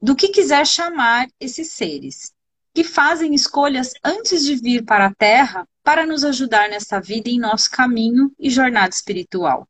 [0.00, 2.32] do que quiser chamar esses seres,
[2.76, 7.38] que fazem escolhas antes de vir para a Terra para nos ajudar nessa vida em
[7.38, 9.66] nosso caminho e jornada espiritual.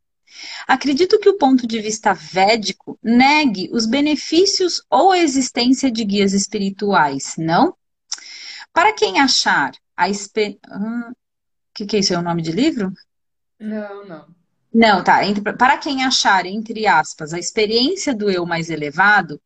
[0.66, 6.32] Acredito que o ponto de vista védico negue os benefícios ou a existência de guias
[6.32, 7.76] espirituais, não?
[8.72, 10.58] Para quem achar a espe...
[10.68, 11.12] Hum,
[11.72, 12.12] que, que é isso?
[12.12, 12.92] É o nome de livro?
[13.60, 14.26] Não, não.
[14.74, 15.20] Não, tá.
[15.56, 19.40] Para quem achar, entre aspas, a experiência do eu mais elevado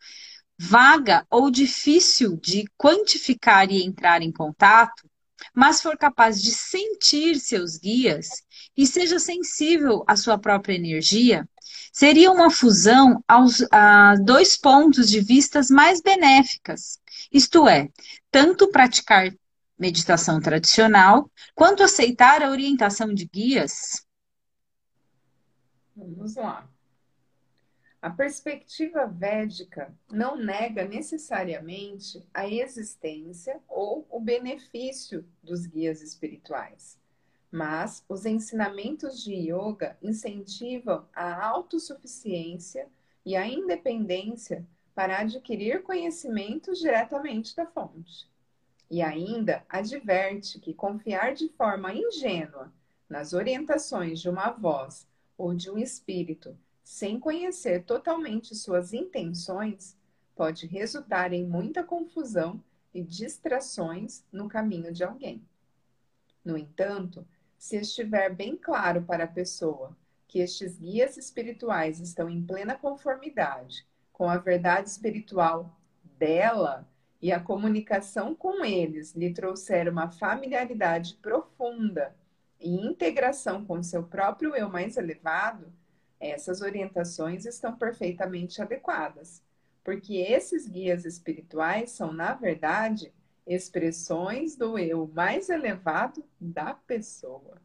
[0.62, 5.08] vaga ou difícil de quantificar e entrar em contato,
[5.54, 8.28] mas for capaz de sentir seus guias
[8.76, 11.48] e seja sensível à sua própria energia,
[11.90, 16.98] seria uma fusão aos a dois pontos de vistas mais benéficas,
[17.32, 17.88] isto é,
[18.30, 19.32] tanto praticar
[19.78, 24.04] meditação tradicional quanto aceitar a orientação de guias
[25.96, 26.69] Vamos lá.
[28.02, 36.98] A perspectiva védica não nega necessariamente a existência ou o benefício dos guias espirituais,
[37.52, 42.88] mas os ensinamentos de yoga incentivam a autossuficiência
[43.22, 48.26] e a independência para adquirir conhecimentos diretamente da fonte.
[48.90, 52.72] E ainda adverte que confiar de forma ingênua
[53.06, 56.56] nas orientações de uma voz ou de um espírito,
[56.90, 59.96] sem conhecer totalmente suas intenções,
[60.34, 62.60] pode resultar em muita confusão
[62.92, 65.40] e distrações no caminho de alguém.
[66.44, 67.24] No entanto,
[67.56, 73.86] se estiver bem claro para a pessoa que estes guias espirituais estão em plena conformidade
[74.12, 75.78] com a verdade espiritual
[76.18, 76.84] dela
[77.22, 82.16] e a comunicação com eles lhe trouxer uma familiaridade profunda
[82.58, 85.72] e integração com seu próprio eu mais elevado,
[86.20, 89.42] essas orientações estão perfeitamente adequadas,
[89.82, 93.12] porque esses guias espirituais são, na verdade,
[93.46, 97.56] expressões do eu mais elevado da pessoa.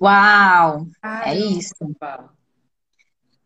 [0.00, 0.86] Uau!
[1.02, 1.74] É isso.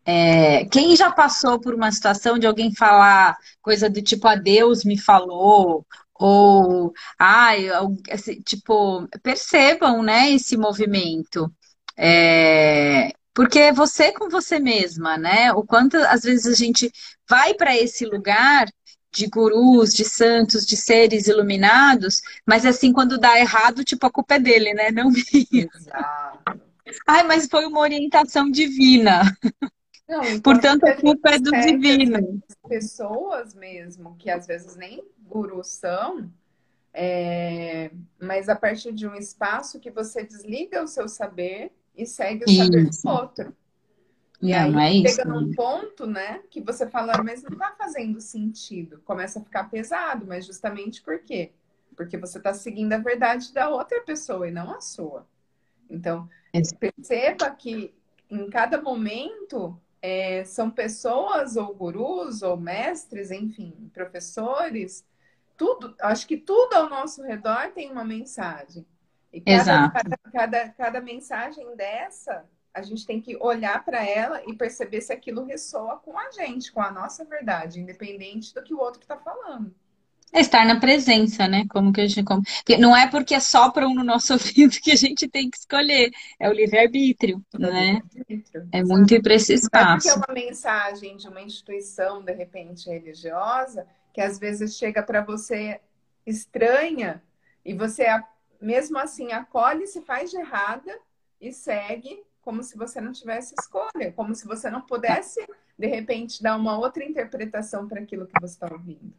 [0.05, 4.85] É, quem já passou por uma situação de alguém falar coisa do tipo, a Deus
[4.85, 7.67] me falou, ou, ai,
[8.11, 11.51] assim, tipo, percebam, né, esse movimento.
[11.97, 15.51] É, porque é você com você mesma, né?
[15.51, 16.89] O quanto às vezes a gente
[17.29, 18.65] vai para esse lugar
[19.11, 24.35] de gurus, de santos, de seres iluminados, mas assim, quando dá errado, tipo, a culpa
[24.35, 24.89] é dele, né?
[24.89, 25.69] Não minha.
[25.75, 26.61] Exato.
[27.05, 29.23] Ai, mas foi uma orientação divina.
[30.07, 32.41] Não, Portanto, a culpa é do divino.
[32.67, 36.31] Pessoas mesmo, que às vezes nem gurus são,
[36.93, 37.91] é...
[38.19, 42.49] mas a partir de um espaço que você desliga o seu saber e segue o
[42.49, 42.63] isso.
[42.63, 43.55] saber do outro.
[44.41, 47.73] E não, aí é chega isso, num ponto, né, que você fala, mas não tá
[47.77, 49.01] fazendo sentido.
[49.05, 51.51] Começa a ficar pesado, mas justamente por quê?
[51.95, 55.25] Porque você está seguindo a verdade da outra pessoa e não a sua.
[55.89, 56.29] Então,
[56.79, 57.93] perceba que
[58.29, 65.05] em cada momento é, são pessoas ou gurus ou mestres, enfim, professores,
[65.57, 68.85] tudo, acho que tudo ao nosso redor tem uma mensagem.
[69.35, 74.55] E cada, cada, cada, cada mensagem dessa, a gente tem que olhar para ela e
[74.55, 78.79] perceber se aquilo ressoa com a gente, com a nossa verdade, independente do que o
[78.79, 79.75] outro está falando.
[80.31, 81.65] É estar na presença, né?
[81.69, 82.23] Como que a gente.
[82.23, 82.41] Como...
[82.79, 86.11] Não é porque sopram no nosso ouvido que a gente tem que escolher.
[86.39, 88.01] É o livre-arbítrio, né?
[88.29, 90.07] Livre é muito ir para esse espaço.
[90.07, 94.77] Não é porque é uma mensagem de uma instituição, de repente, religiosa, que às vezes
[94.77, 95.81] chega para você
[96.25, 97.21] estranha
[97.65, 98.05] e você
[98.61, 100.97] mesmo assim acolhe, se faz de errada
[101.39, 105.39] e segue como se você não tivesse escolha, como se você não pudesse,
[105.77, 109.13] de repente, dar uma outra interpretação para aquilo que você está ouvindo.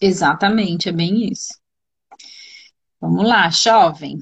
[0.00, 1.58] Exatamente, é bem isso.
[3.00, 4.18] Vamos lá, jovem.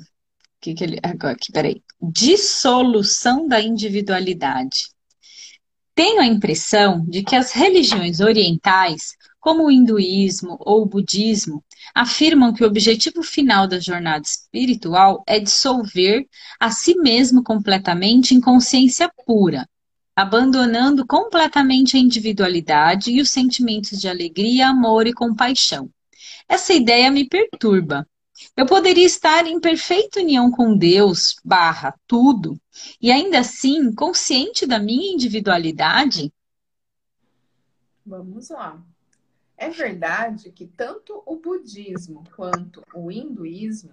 [0.60, 0.98] Que que ele...
[1.02, 1.82] Agora, aqui, peraí.
[2.00, 4.88] Dissolução da individualidade.
[5.94, 11.62] Tenho a impressão de que as religiões orientais como o hinduísmo ou o budismo,
[11.94, 16.26] afirmam que o objetivo final da jornada espiritual é dissolver
[16.58, 19.68] a si mesmo completamente em consciência pura,
[20.16, 25.90] abandonando completamente a individualidade e os sentimentos de alegria, amor e compaixão.
[26.48, 28.08] Essa ideia me perturba.
[28.56, 32.58] Eu poderia estar em perfeita união com Deus, barra, tudo,
[32.98, 36.32] e ainda assim consciente da minha individualidade?
[38.06, 38.82] Vamos lá.
[39.64, 43.92] É verdade que tanto o budismo quanto o hinduísmo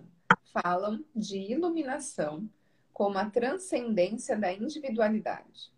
[0.51, 2.45] falam de iluminação
[2.91, 5.71] como a transcendência da individualidade.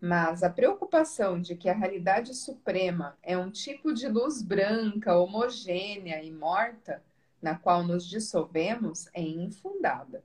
[0.00, 6.20] Mas a preocupação de que a realidade suprema é um tipo de luz branca, homogênea
[6.24, 7.00] e morta,
[7.40, 10.24] na qual nos dissolvemos, é infundada.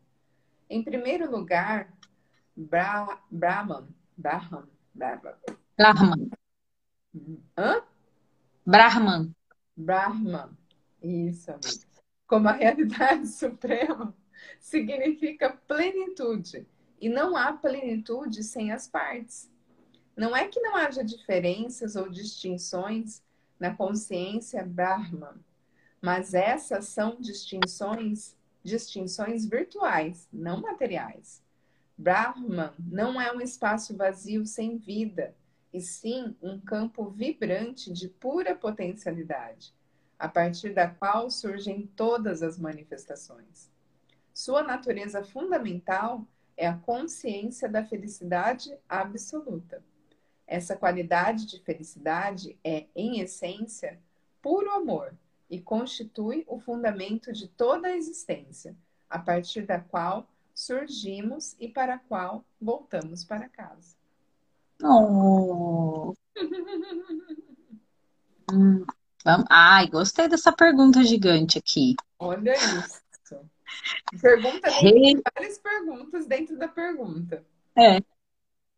[0.67, 1.93] Em primeiro lugar,
[2.55, 3.87] Bra Brahman,
[4.17, 5.35] Brahman, Brahman.
[5.77, 6.31] Brahman.
[7.55, 7.83] Hã?
[8.65, 9.35] Brahman.
[9.77, 10.49] Brahman.
[11.01, 11.51] Isso.
[12.25, 14.15] Como a realidade suprema
[14.59, 16.65] significa plenitude.
[16.99, 19.51] E não há plenitude sem as partes.
[20.17, 23.21] Não é que não haja diferenças ou distinções
[23.59, 25.35] na consciência Brahman,
[26.01, 31.43] mas essas são distinções, distinções virtuais, não materiais.
[31.97, 35.35] Brahman não é um espaço vazio sem vida,
[35.75, 39.75] e sim um campo vibrante de pura potencialidade,
[40.17, 43.69] a partir da qual surgem todas as manifestações.
[44.33, 49.83] Sua natureza fundamental é a consciência da felicidade absoluta.
[50.47, 53.99] Essa qualidade de felicidade é, em essência,
[54.41, 55.13] puro amor
[55.49, 58.77] e constitui o fundamento de toda a existência,
[59.09, 63.94] a partir da qual surgimos e para a qual voltamos para casa.
[64.83, 66.13] Oh.
[68.51, 68.85] hum,
[69.23, 69.45] vamos...
[69.49, 71.95] Ai, gostei dessa pergunta gigante aqui.
[72.19, 73.05] Olha isso.
[74.21, 75.21] Pergunta Re...
[75.35, 77.45] várias perguntas dentro da pergunta.
[77.77, 77.99] É.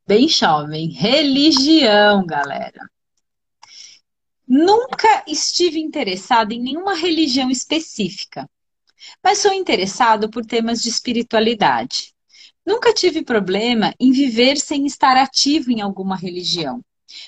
[0.08, 0.90] Bem jovem.
[0.90, 2.90] Religião, galera.
[4.48, 8.50] Nunca estive interessado em nenhuma religião específica,
[9.22, 12.16] mas sou interessado por temas de espiritualidade.
[12.68, 16.84] Nunca tive problema em viver sem estar ativo em alguma religião.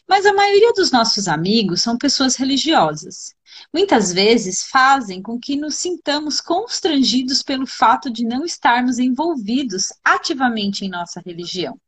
[0.05, 3.33] Mas a maioria dos nossos amigos são pessoas religiosas.
[3.73, 10.83] Muitas vezes fazem com que nos sintamos constrangidos pelo fato de não estarmos envolvidos ativamente
[10.83, 11.79] em nossa religião.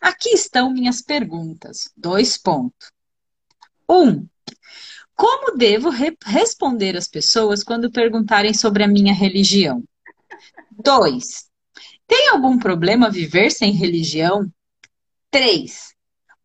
[0.00, 1.90] Aqui estão minhas perguntas.
[1.96, 2.92] Dois pontos.
[3.90, 4.24] Um,
[5.16, 9.82] como devo re responder às pessoas quando perguntarem sobre a minha religião?
[10.70, 11.50] Dois,
[12.14, 14.48] tem algum problema viver sem religião?
[15.32, 15.96] Três,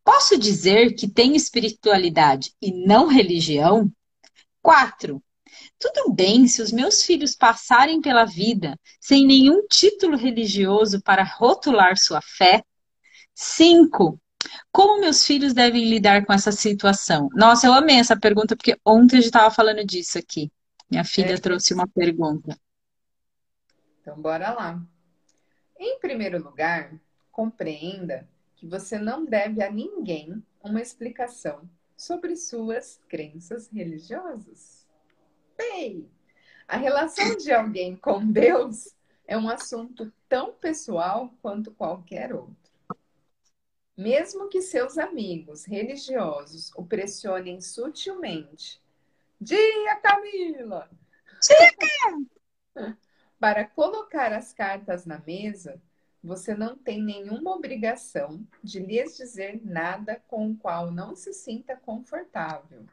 [0.04, 3.88] posso dizer que tenho espiritualidade e não religião?
[4.64, 5.24] Quatro,
[5.78, 11.96] tudo bem se os meus filhos passarem pela vida sem nenhum título religioso para rotular
[12.00, 12.64] sua fé?
[13.36, 14.20] Cinco,
[14.72, 17.30] como meus filhos devem lidar com essa situação?
[17.34, 20.52] Nossa, eu amei essa pergunta, porque ontem a gente estava falando disso aqui.
[20.90, 21.38] Minha filha é.
[21.38, 22.58] trouxe uma pergunta.
[24.02, 24.82] Então, bora lá.
[25.80, 26.94] Em primeiro lugar,
[27.32, 28.28] compreenda
[28.58, 34.86] que você não deve a ninguém uma explicação sobre suas crenças religiosas.
[35.58, 36.12] Bem,
[36.68, 38.94] a relação de alguém com Deus
[39.26, 42.58] é um assunto tão pessoal quanto qualquer outro.
[43.96, 48.82] Mesmo que seus amigos religiosos o pressionem sutilmente.
[49.40, 50.90] Dia, Camila!
[52.76, 52.98] Dia!
[53.40, 55.82] Para colocar as cartas na mesa,
[56.22, 61.78] você não tem nenhuma obrigação de lhes dizer nada com o qual não se sinta
[61.78, 62.86] confortável.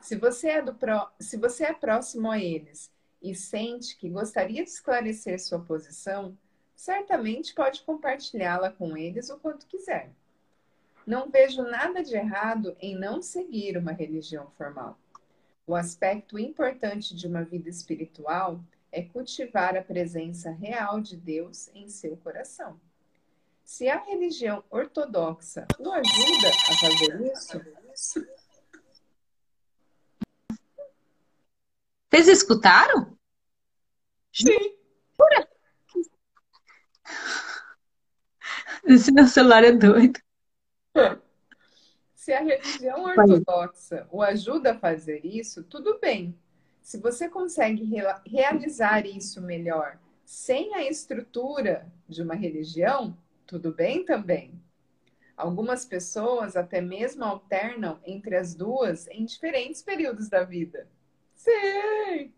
[0.00, 1.08] Se você é, do pro...
[1.20, 2.90] Se você é próximo a eles
[3.22, 6.36] e sente que gostaria de esclarecer sua posição,
[6.74, 10.10] certamente pode compartilhá-la com eles o quanto quiser.
[11.06, 14.98] Não vejo nada de errado em não seguir uma religião formal.
[15.66, 21.88] O aspecto importante de uma vida espiritual é cultivar a presença real de Deus em
[21.88, 22.80] seu coração.
[23.62, 27.60] Se a religião ortodoxa o ajuda a fazer isso.
[32.10, 33.18] Vocês escutaram?
[34.32, 34.78] Sim.
[35.16, 35.48] Pura.
[38.84, 40.18] Esse meu celular é doido.
[42.14, 46.38] Se a religião ortodoxa o ajuda a fazer isso, tudo bem.
[46.88, 47.84] Se você consegue
[48.24, 53.14] realizar isso melhor sem a estrutura de uma religião,
[53.46, 54.58] tudo bem também.
[55.36, 60.88] Algumas pessoas até mesmo alternam entre as duas em diferentes períodos da vida.
[61.34, 62.32] Sim!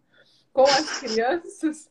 [0.53, 1.89] Com as crianças,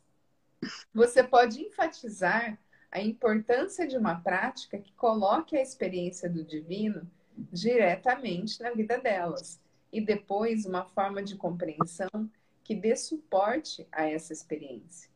[0.94, 2.60] você pode enfatizar
[2.92, 9.62] a importância de uma prática que coloque a experiência do divino diretamente na vida delas
[9.94, 12.30] e depois uma forma de compreensão
[12.70, 15.10] que dê suporte a essa experiência.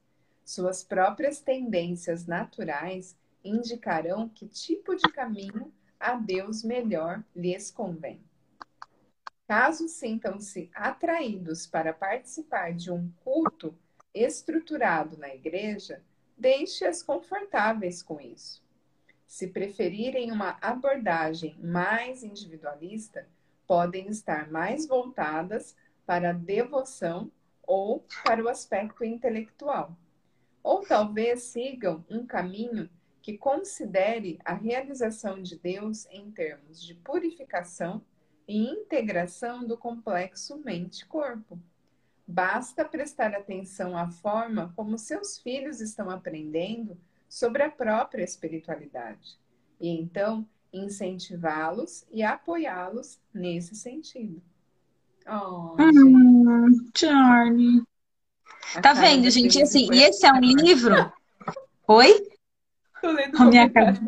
[0.43, 8.19] Suas próprias tendências naturais indicarão que tipo de caminho a Deus melhor lhes convém.
[9.47, 13.77] Caso sintam-se atraídos para participar de um culto
[14.15, 16.01] estruturado na igreja,
[16.35, 18.63] deixe-as confortáveis com isso.
[19.27, 23.27] Se preferirem uma abordagem mais individualista,
[23.67, 27.31] podem estar mais voltadas para a devoção
[27.63, 29.97] ou para o aspecto intelectual.
[30.61, 32.89] Ou talvez sigam um caminho
[33.21, 38.01] que considere a realização de Deus em termos de purificação
[38.47, 41.57] e integração do complexo mente-corpo.
[42.27, 46.97] Basta prestar atenção à forma como seus filhos estão aprendendo
[47.29, 49.37] sobre a própria espiritualidade
[49.79, 54.41] e então incentivá-los e apoiá-los nesse sentido.
[55.27, 57.81] Oh, hum, Charlie.
[58.81, 59.61] Tá vendo, gente?
[59.61, 61.11] Assim, e esse é um livro.
[61.87, 62.27] Oi?
[63.01, 63.99] Tô lendo a minha cara.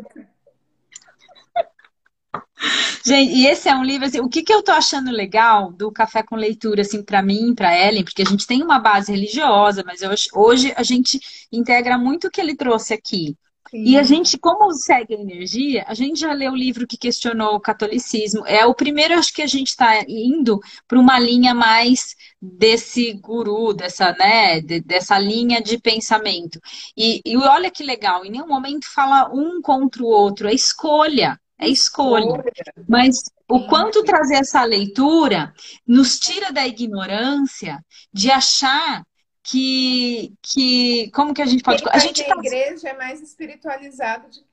[3.04, 5.92] Gente, e esse é um livro, assim, o que, que eu tô achando legal do
[5.92, 9.84] Café com Leitura, assim, para mim, para Ellen, porque a gente tem uma base religiosa,
[9.86, 11.20] mas hoje, hoje a gente
[11.52, 13.36] integra muito o que ele trouxe aqui.
[13.76, 13.84] Sim.
[13.84, 17.54] E a gente, como segue a energia, a gente já leu o livro que questionou
[17.54, 18.46] o catolicismo.
[18.46, 20.58] É o primeiro, acho que a gente está indo
[20.88, 26.58] para uma linha mais desse guru, dessa, né, dessa linha de pensamento.
[26.96, 31.38] E, e olha que legal, em nenhum momento fala um contra o outro, é escolha.
[31.58, 32.44] É escolha.
[32.88, 35.54] Mas o quanto trazer essa leitura
[35.86, 39.02] nos tira da ignorância de achar
[39.46, 41.80] que, que como que a gente pode.
[41.80, 42.34] Quem a gente tá...
[42.36, 44.44] igreja é mais espiritualizado de...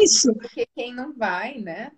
[0.00, 0.32] Isso.
[0.32, 1.90] do que quem não vai, né?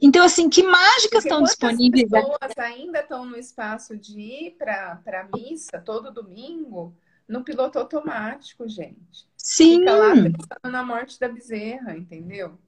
[0.00, 2.12] Então, assim, que mágicas estão disponíveis?
[2.12, 6.94] As pessoas ainda estão no espaço de ir para a missa todo domingo
[7.26, 9.26] no piloto automático, gente.
[9.36, 9.78] Sim.
[9.78, 12.58] Fica lá pensando na morte da bezerra, entendeu?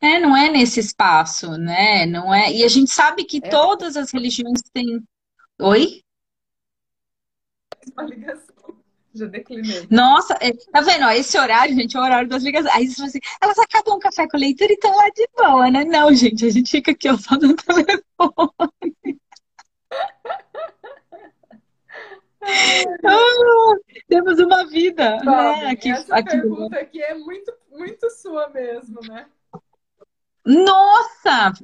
[0.00, 2.06] É, não é nesse espaço, né?
[2.06, 2.52] Não é.
[2.52, 3.48] E a gente sabe que é.
[3.48, 5.02] todas as religiões têm.
[5.58, 6.02] Oi?
[7.92, 8.54] Uma ligação.
[9.14, 9.86] Já declinei.
[9.90, 11.06] Nossa, é, tá vendo?
[11.06, 12.74] Ó, esse horário, gente, é o horário das ligações.
[12.74, 15.84] Aí você assim, elas acabam um café com leitura e estão lá de boa, né?
[15.84, 18.02] Não, gente, a gente fica aqui ó, só no telefone.
[23.04, 23.74] ah,
[24.06, 25.16] temos uma vida.
[25.16, 25.70] né?
[25.70, 29.26] aqui, essa aqui, pergunta aqui é muito, muito sua mesmo, né?
[30.44, 31.54] Nossa!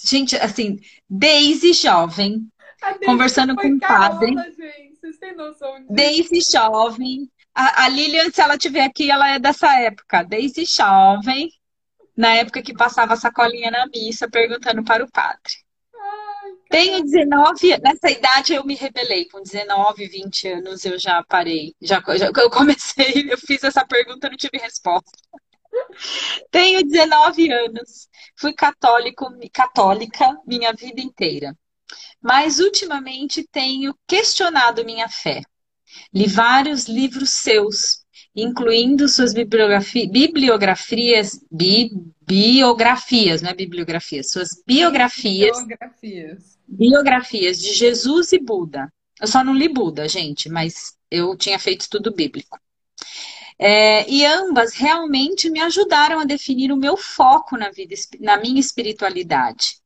[0.00, 0.78] Gente, assim,
[1.08, 2.48] desde jovem,
[3.04, 4.34] conversando com o padre.
[4.34, 4.98] Gente.
[5.00, 5.88] Vocês têm noção disso?
[6.52, 7.30] Jovem.
[7.54, 10.22] A, a Lilian, se ela estiver aqui, ela é dessa época.
[10.22, 11.50] Desde jovem,
[12.16, 15.52] na época que passava a sacolinha na missa, perguntando para o padre.
[16.68, 19.26] Tenho 19, nessa idade eu me rebelei.
[19.26, 21.74] Com 19, 20 anos eu já parei.
[21.80, 25.10] Já, já eu comecei, eu fiz essa pergunta, não tive resposta.
[26.50, 28.08] Tenho 19 anos.
[28.36, 31.56] Fui católico, católica minha vida inteira.
[32.22, 35.42] Mas ultimamente tenho questionado minha fé.
[36.12, 38.04] Li vários livros seus,
[38.34, 41.90] incluindo suas bibliografias, bibliografias, bi,
[42.26, 48.92] biografias, não é bibliografias, suas biografias, biografias, biografias de Jesus e Buda.
[49.20, 52.58] Eu só não li Buda, gente, mas eu tinha feito tudo bíblico.
[53.58, 58.60] É, e ambas realmente me ajudaram a definir o meu foco na vida, na minha
[58.60, 59.78] espiritualidade.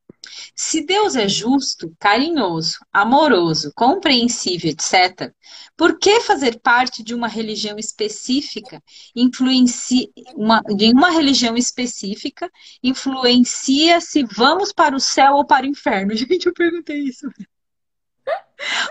[0.54, 5.32] Se Deus é justo, carinhoso, amoroso, compreensível, etc.,
[5.76, 8.82] por que fazer parte de uma religião específica
[9.16, 12.50] influencia uma, de uma religião específica
[12.82, 16.14] influencia se vamos para o céu ou para o inferno?
[16.16, 17.26] Gente, eu perguntei isso.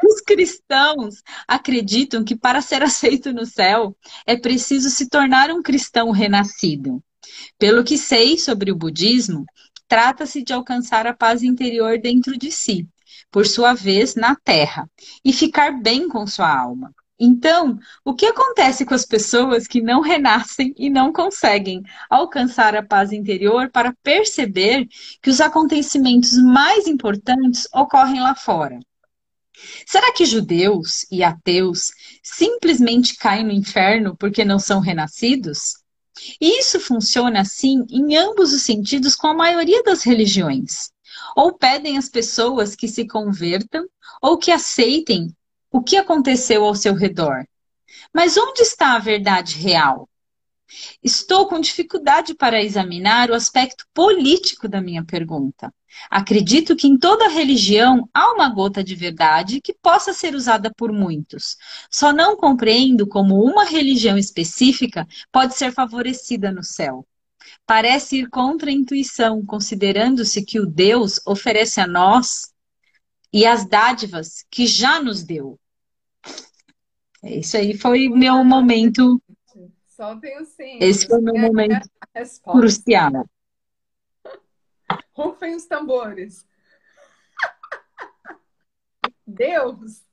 [0.03, 6.11] Os cristãos acreditam que para ser aceito no céu é preciso se tornar um cristão
[6.11, 7.01] renascido.
[7.57, 9.45] Pelo que sei sobre o budismo,
[9.91, 12.87] trata-se de alcançar a paz interior dentro de si,
[13.29, 14.89] por sua vez, na terra,
[15.21, 16.95] e ficar bem com sua alma.
[17.19, 22.81] Então, o que acontece com as pessoas que não renascem e não conseguem alcançar a
[22.81, 24.87] paz interior para perceber
[25.21, 28.79] que os acontecimentos mais importantes ocorrem lá fora?
[29.85, 31.91] Será que judeus e ateus
[32.23, 35.80] simplesmente caem no inferno porque não são renascidos?
[36.39, 40.91] E isso funciona assim em ambos os sentidos com a maioria das religiões.
[41.35, 43.85] Ou pedem às pessoas que se convertam
[44.21, 45.35] ou que aceitem
[45.71, 47.45] o que aconteceu ao seu redor.
[48.13, 50.09] Mas onde está a verdade real?
[51.03, 55.73] Estou com dificuldade para examinar o aspecto político da minha pergunta.
[56.09, 60.91] Acredito que em toda religião há uma gota de verdade que possa ser usada por
[60.91, 61.57] muitos.
[61.89, 67.05] Só não compreendo como uma religião específica pode ser favorecida no céu.
[67.65, 72.51] Parece ir contra a intuição, considerando-se que o Deus oferece a nós
[73.33, 75.59] e as dádivas que já nos deu.
[77.23, 79.21] Isso aí foi o meu momento.
[80.01, 80.79] Só tenho sim.
[80.81, 81.87] Esse foi o meu momento
[82.43, 83.11] crucial.
[85.13, 86.43] Rufem os tambores.
[89.27, 90.03] Deus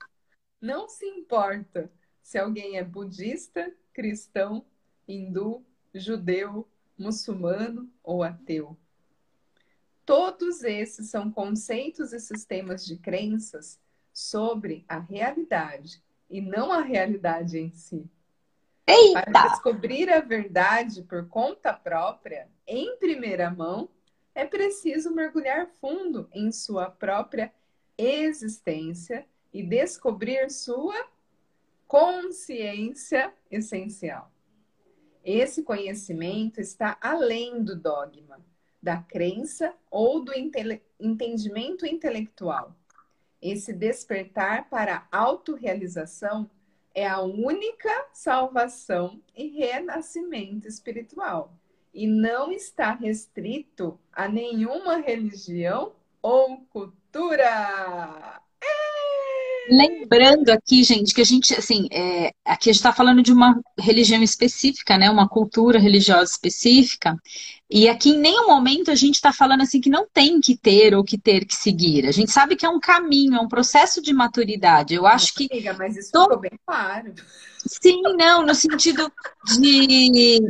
[0.61, 1.91] não se importa
[2.22, 4.62] se alguém é budista, cristão,
[5.09, 5.64] hindu,
[5.95, 6.68] judeu,
[6.99, 8.76] muçulmano ou ateu.
[10.05, 13.80] Todos esses são conceitos e sistemas de crenças
[14.12, 18.07] sobre a realidade e não a realidade em si.
[18.89, 19.30] Eita!
[19.30, 23.91] Para descobrir a verdade por conta própria, em primeira mão,
[24.34, 27.53] é preciso mergulhar fundo em sua própria
[27.99, 30.97] existência e descobrir sua
[31.86, 34.32] consciência essencial.
[35.22, 38.41] Esse conhecimento está além do dogma,
[38.82, 40.32] da crença ou do
[40.99, 42.74] entendimento intelectual.
[43.43, 46.51] Esse despertar para a autorrealização
[46.95, 51.53] é a única salvação e renascimento espiritual
[51.93, 58.43] e não está restrito a nenhuma religião ou cultura.
[59.70, 63.60] Lembrando aqui, gente, que a gente, assim, é, aqui a gente está falando de uma
[63.78, 65.10] religião específica, né?
[65.10, 67.16] Uma cultura religiosa específica.
[67.70, 70.94] E aqui em nenhum momento a gente está falando assim que não tem que ter
[70.94, 72.06] ou que ter que seguir.
[72.06, 74.94] A gente sabe que é um caminho, é um processo de maturidade.
[74.94, 75.48] Eu acho que.
[75.50, 76.22] Amiga, mas isso tô...
[76.22, 77.12] ficou bem claro.
[77.66, 79.12] Sim, não, no sentido
[79.58, 80.40] de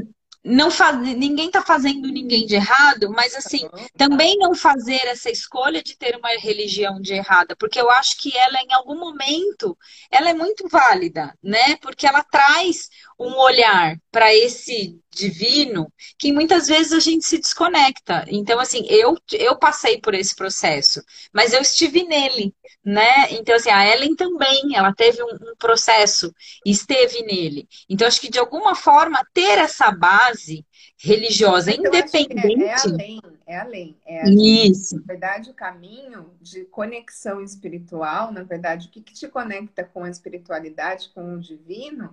[0.48, 5.82] não faz, ninguém está fazendo ninguém de errado, mas assim, também não fazer essa escolha
[5.82, 9.76] de ter uma religião de errada, porque eu acho que ela em algum momento
[10.10, 11.76] ela é muito válida, né?
[11.76, 12.88] Porque ela traz
[13.18, 18.24] um olhar para esse divino que muitas vezes a gente se desconecta.
[18.26, 21.00] Então, assim, eu, eu passei por esse processo,
[21.32, 22.52] mas eu estive nele,
[22.84, 23.30] né?
[23.30, 26.34] Então, assim, a Ellen também, ela teve um, um processo,
[26.66, 27.68] esteve nele.
[27.88, 30.66] Então, acho que de alguma forma ter essa base
[30.98, 32.64] religiosa independente.
[32.64, 33.96] É, é, além, é além.
[34.04, 34.70] É além.
[34.72, 34.96] Isso.
[34.96, 40.02] Na verdade, o caminho de conexão espiritual, na verdade, o que, que te conecta com
[40.02, 42.12] a espiritualidade, com o divino,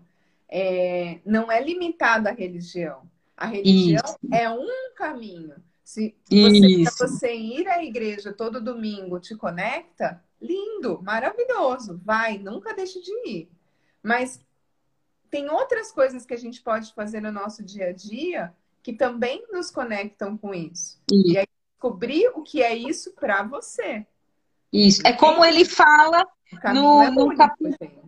[0.50, 3.10] é, não é limitado à religião.
[3.36, 4.18] A religião Isso.
[4.34, 5.56] é um caminho.
[5.84, 13.02] Se você, você ir à igreja todo domingo te conecta, lindo, maravilhoso, vai, nunca deixe
[13.02, 13.52] de ir.
[14.02, 14.40] Mas
[15.30, 19.44] tem outras coisas que a gente pode fazer no nosso dia a dia que também
[19.52, 21.00] nos conectam com isso.
[21.12, 21.32] isso.
[21.32, 24.06] E aí descobrir o que é isso para você.
[24.72, 25.02] Isso.
[25.06, 26.26] É como ele fala
[26.74, 28.08] no, é no capítulo.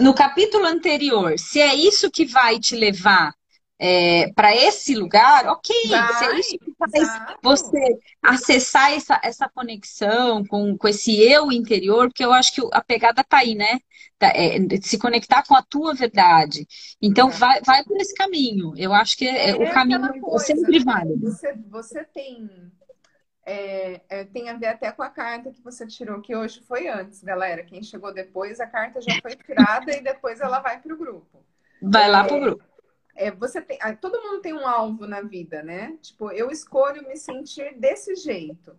[0.00, 3.32] No capítulo anterior, se é isso que vai te levar
[3.84, 5.74] é, para esse lugar, ok.
[5.88, 7.38] Vai, se é isso que faz exato.
[7.42, 12.80] você acessar essa, essa conexão com, com esse eu interior, porque eu acho que a
[12.80, 13.80] pegada tá aí, né?
[14.20, 16.64] Tá, é, se conectar com a tua verdade.
[17.02, 17.32] Então, é.
[17.32, 18.72] vai, vai por esse caminho.
[18.76, 21.28] Eu acho que é, o caminho é coisa, sempre válido.
[21.28, 22.48] Você, você tem.
[23.44, 26.88] É, é, tem a ver até com a carta que você tirou, que hoje foi
[26.88, 27.64] antes, galera.
[27.64, 31.44] Quem chegou depois, a carta já foi tirada e depois ela vai para o grupo.
[31.80, 32.72] Vai lá para o grupo
[33.14, 35.96] é, você tem, todo mundo tem um alvo na vida, né?
[36.00, 38.76] Tipo, eu escolho me sentir desse jeito.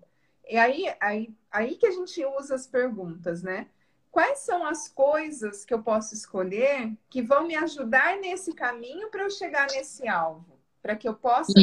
[0.48, 3.68] E aí, aí, aí que a gente usa as perguntas, né?
[4.12, 9.24] Quais são as coisas que eu posso escolher que vão me ajudar nesse caminho para
[9.24, 10.60] eu chegar nesse alvo?
[10.82, 11.54] Para que eu possa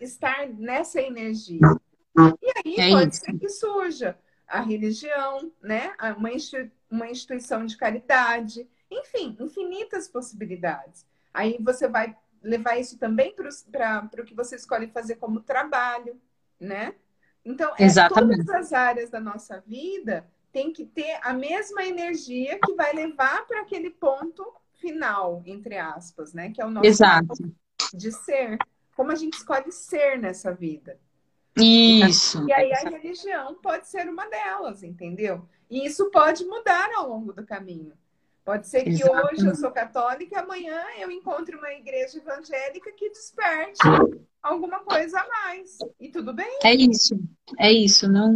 [0.00, 1.60] estar nessa energia.
[2.16, 3.24] E aí é pode isso.
[3.24, 5.94] ser que surja a religião, né?
[6.16, 6.30] Uma,
[6.90, 11.04] uma instituição de caridade, enfim, infinitas possibilidades.
[11.32, 16.20] Aí você vai levar isso também para o que você escolhe fazer como trabalho,
[16.60, 16.94] né?
[17.44, 22.74] Então, é, todas as áreas da nossa vida tem que ter a mesma energia que
[22.74, 26.50] vai levar para aquele ponto final, entre aspas, né?
[26.50, 27.34] Que é o nosso Exato.
[27.92, 28.58] de ser.
[28.94, 30.98] Como a gente escolhe ser nessa vida.
[31.56, 32.46] Isso.
[32.48, 35.46] E aí a religião pode ser uma delas, entendeu?
[35.70, 37.92] E isso pode mudar ao longo do caminho.
[38.44, 39.34] Pode ser que Exatamente.
[39.34, 43.80] hoje eu sou católica e amanhã eu encontre uma igreja evangélica que desperte
[44.42, 45.78] alguma coisa a mais.
[45.98, 46.58] E tudo bem.
[46.62, 47.18] É isso.
[47.58, 48.06] É isso.
[48.06, 48.30] Não,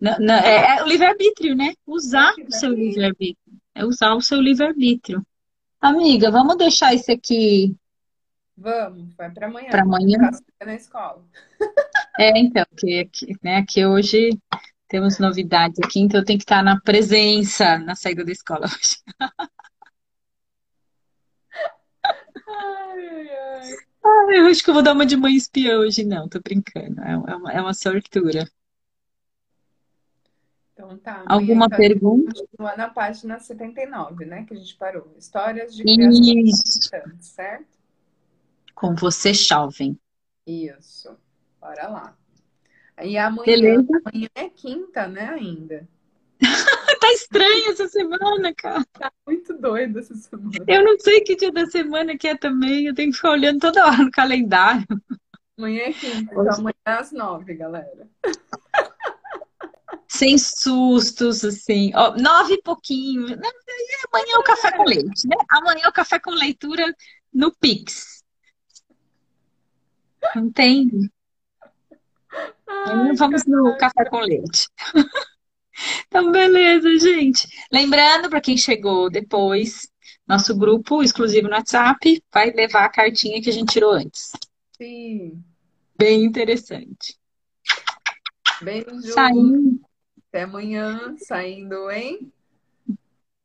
[0.00, 1.74] não, não é, é, o livre-arbítrio, né?
[1.86, 3.54] Usar o seu livre-arbítrio.
[3.72, 5.24] É usar o seu livre-arbítrio.
[5.80, 7.76] Amiga, vamos deixar isso aqui.
[8.56, 9.70] Vamos, vai para amanhã.
[9.70, 10.30] Para amanhã.
[10.64, 11.22] Na escola.
[12.18, 14.30] É, então, que, que, né, que hoje
[14.88, 18.96] temos novidades aqui, então eu tenho que estar na presença na saída da escola hoje.
[22.48, 23.76] Ai, ai.
[24.04, 27.00] ai, eu acho que eu vou dar uma de mãe espiã hoje, não, tô brincando.
[27.02, 28.48] É uma, é uma sortura.
[30.72, 31.24] Então tá.
[31.26, 32.32] Alguma tá pergunta?
[32.34, 34.44] Continua na página 79, né?
[34.44, 35.12] Que a gente parou.
[35.18, 36.88] Histórias de Isso.
[37.20, 37.66] certo?
[38.74, 39.98] Com você, Chalvin.
[40.46, 41.16] Isso.
[41.66, 42.16] Bora lá.
[43.02, 45.88] E amanhã, amanhã é quinta, né, ainda.
[47.00, 48.84] tá estranho essa semana, cara.
[48.92, 50.64] Tá muito doido essa semana.
[50.68, 52.86] Eu não sei que dia da semana que é também.
[52.86, 54.86] Eu tenho que ficar olhando toda hora no calendário.
[55.58, 58.08] Amanhã é quinta, então amanhã é às nove, galera.
[60.06, 61.90] Sem sustos, assim.
[61.96, 63.24] Ó, nove e pouquinho.
[63.24, 65.36] Amanhã é o café com leite, né?
[65.50, 66.94] Amanhã é o café com leitura
[67.34, 68.22] no Pix.
[70.36, 71.10] Entende?
[72.68, 74.68] Ai, Vamos no café com leite.
[76.06, 77.46] Então, beleza, gente.
[77.70, 79.86] Lembrando, para quem chegou depois,
[80.26, 84.32] nosso grupo exclusivo no WhatsApp vai levar a cartinha que a gente tirou antes.
[84.76, 85.44] Sim.
[85.98, 87.18] Bem interessante.
[88.62, 89.12] Beijo.
[89.12, 89.80] Saindo.
[90.28, 91.14] Até amanhã.
[91.18, 92.32] Saindo em.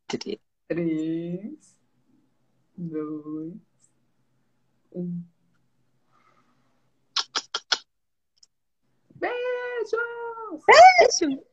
[0.08, 0.40] Três.
[0.68, 1.76] Três.
[2.78, 3.54] Dois.
[4.94, 5.22] Um.
[9.22, 10.66] Beijos!
[10.66, 11.51] Beijo!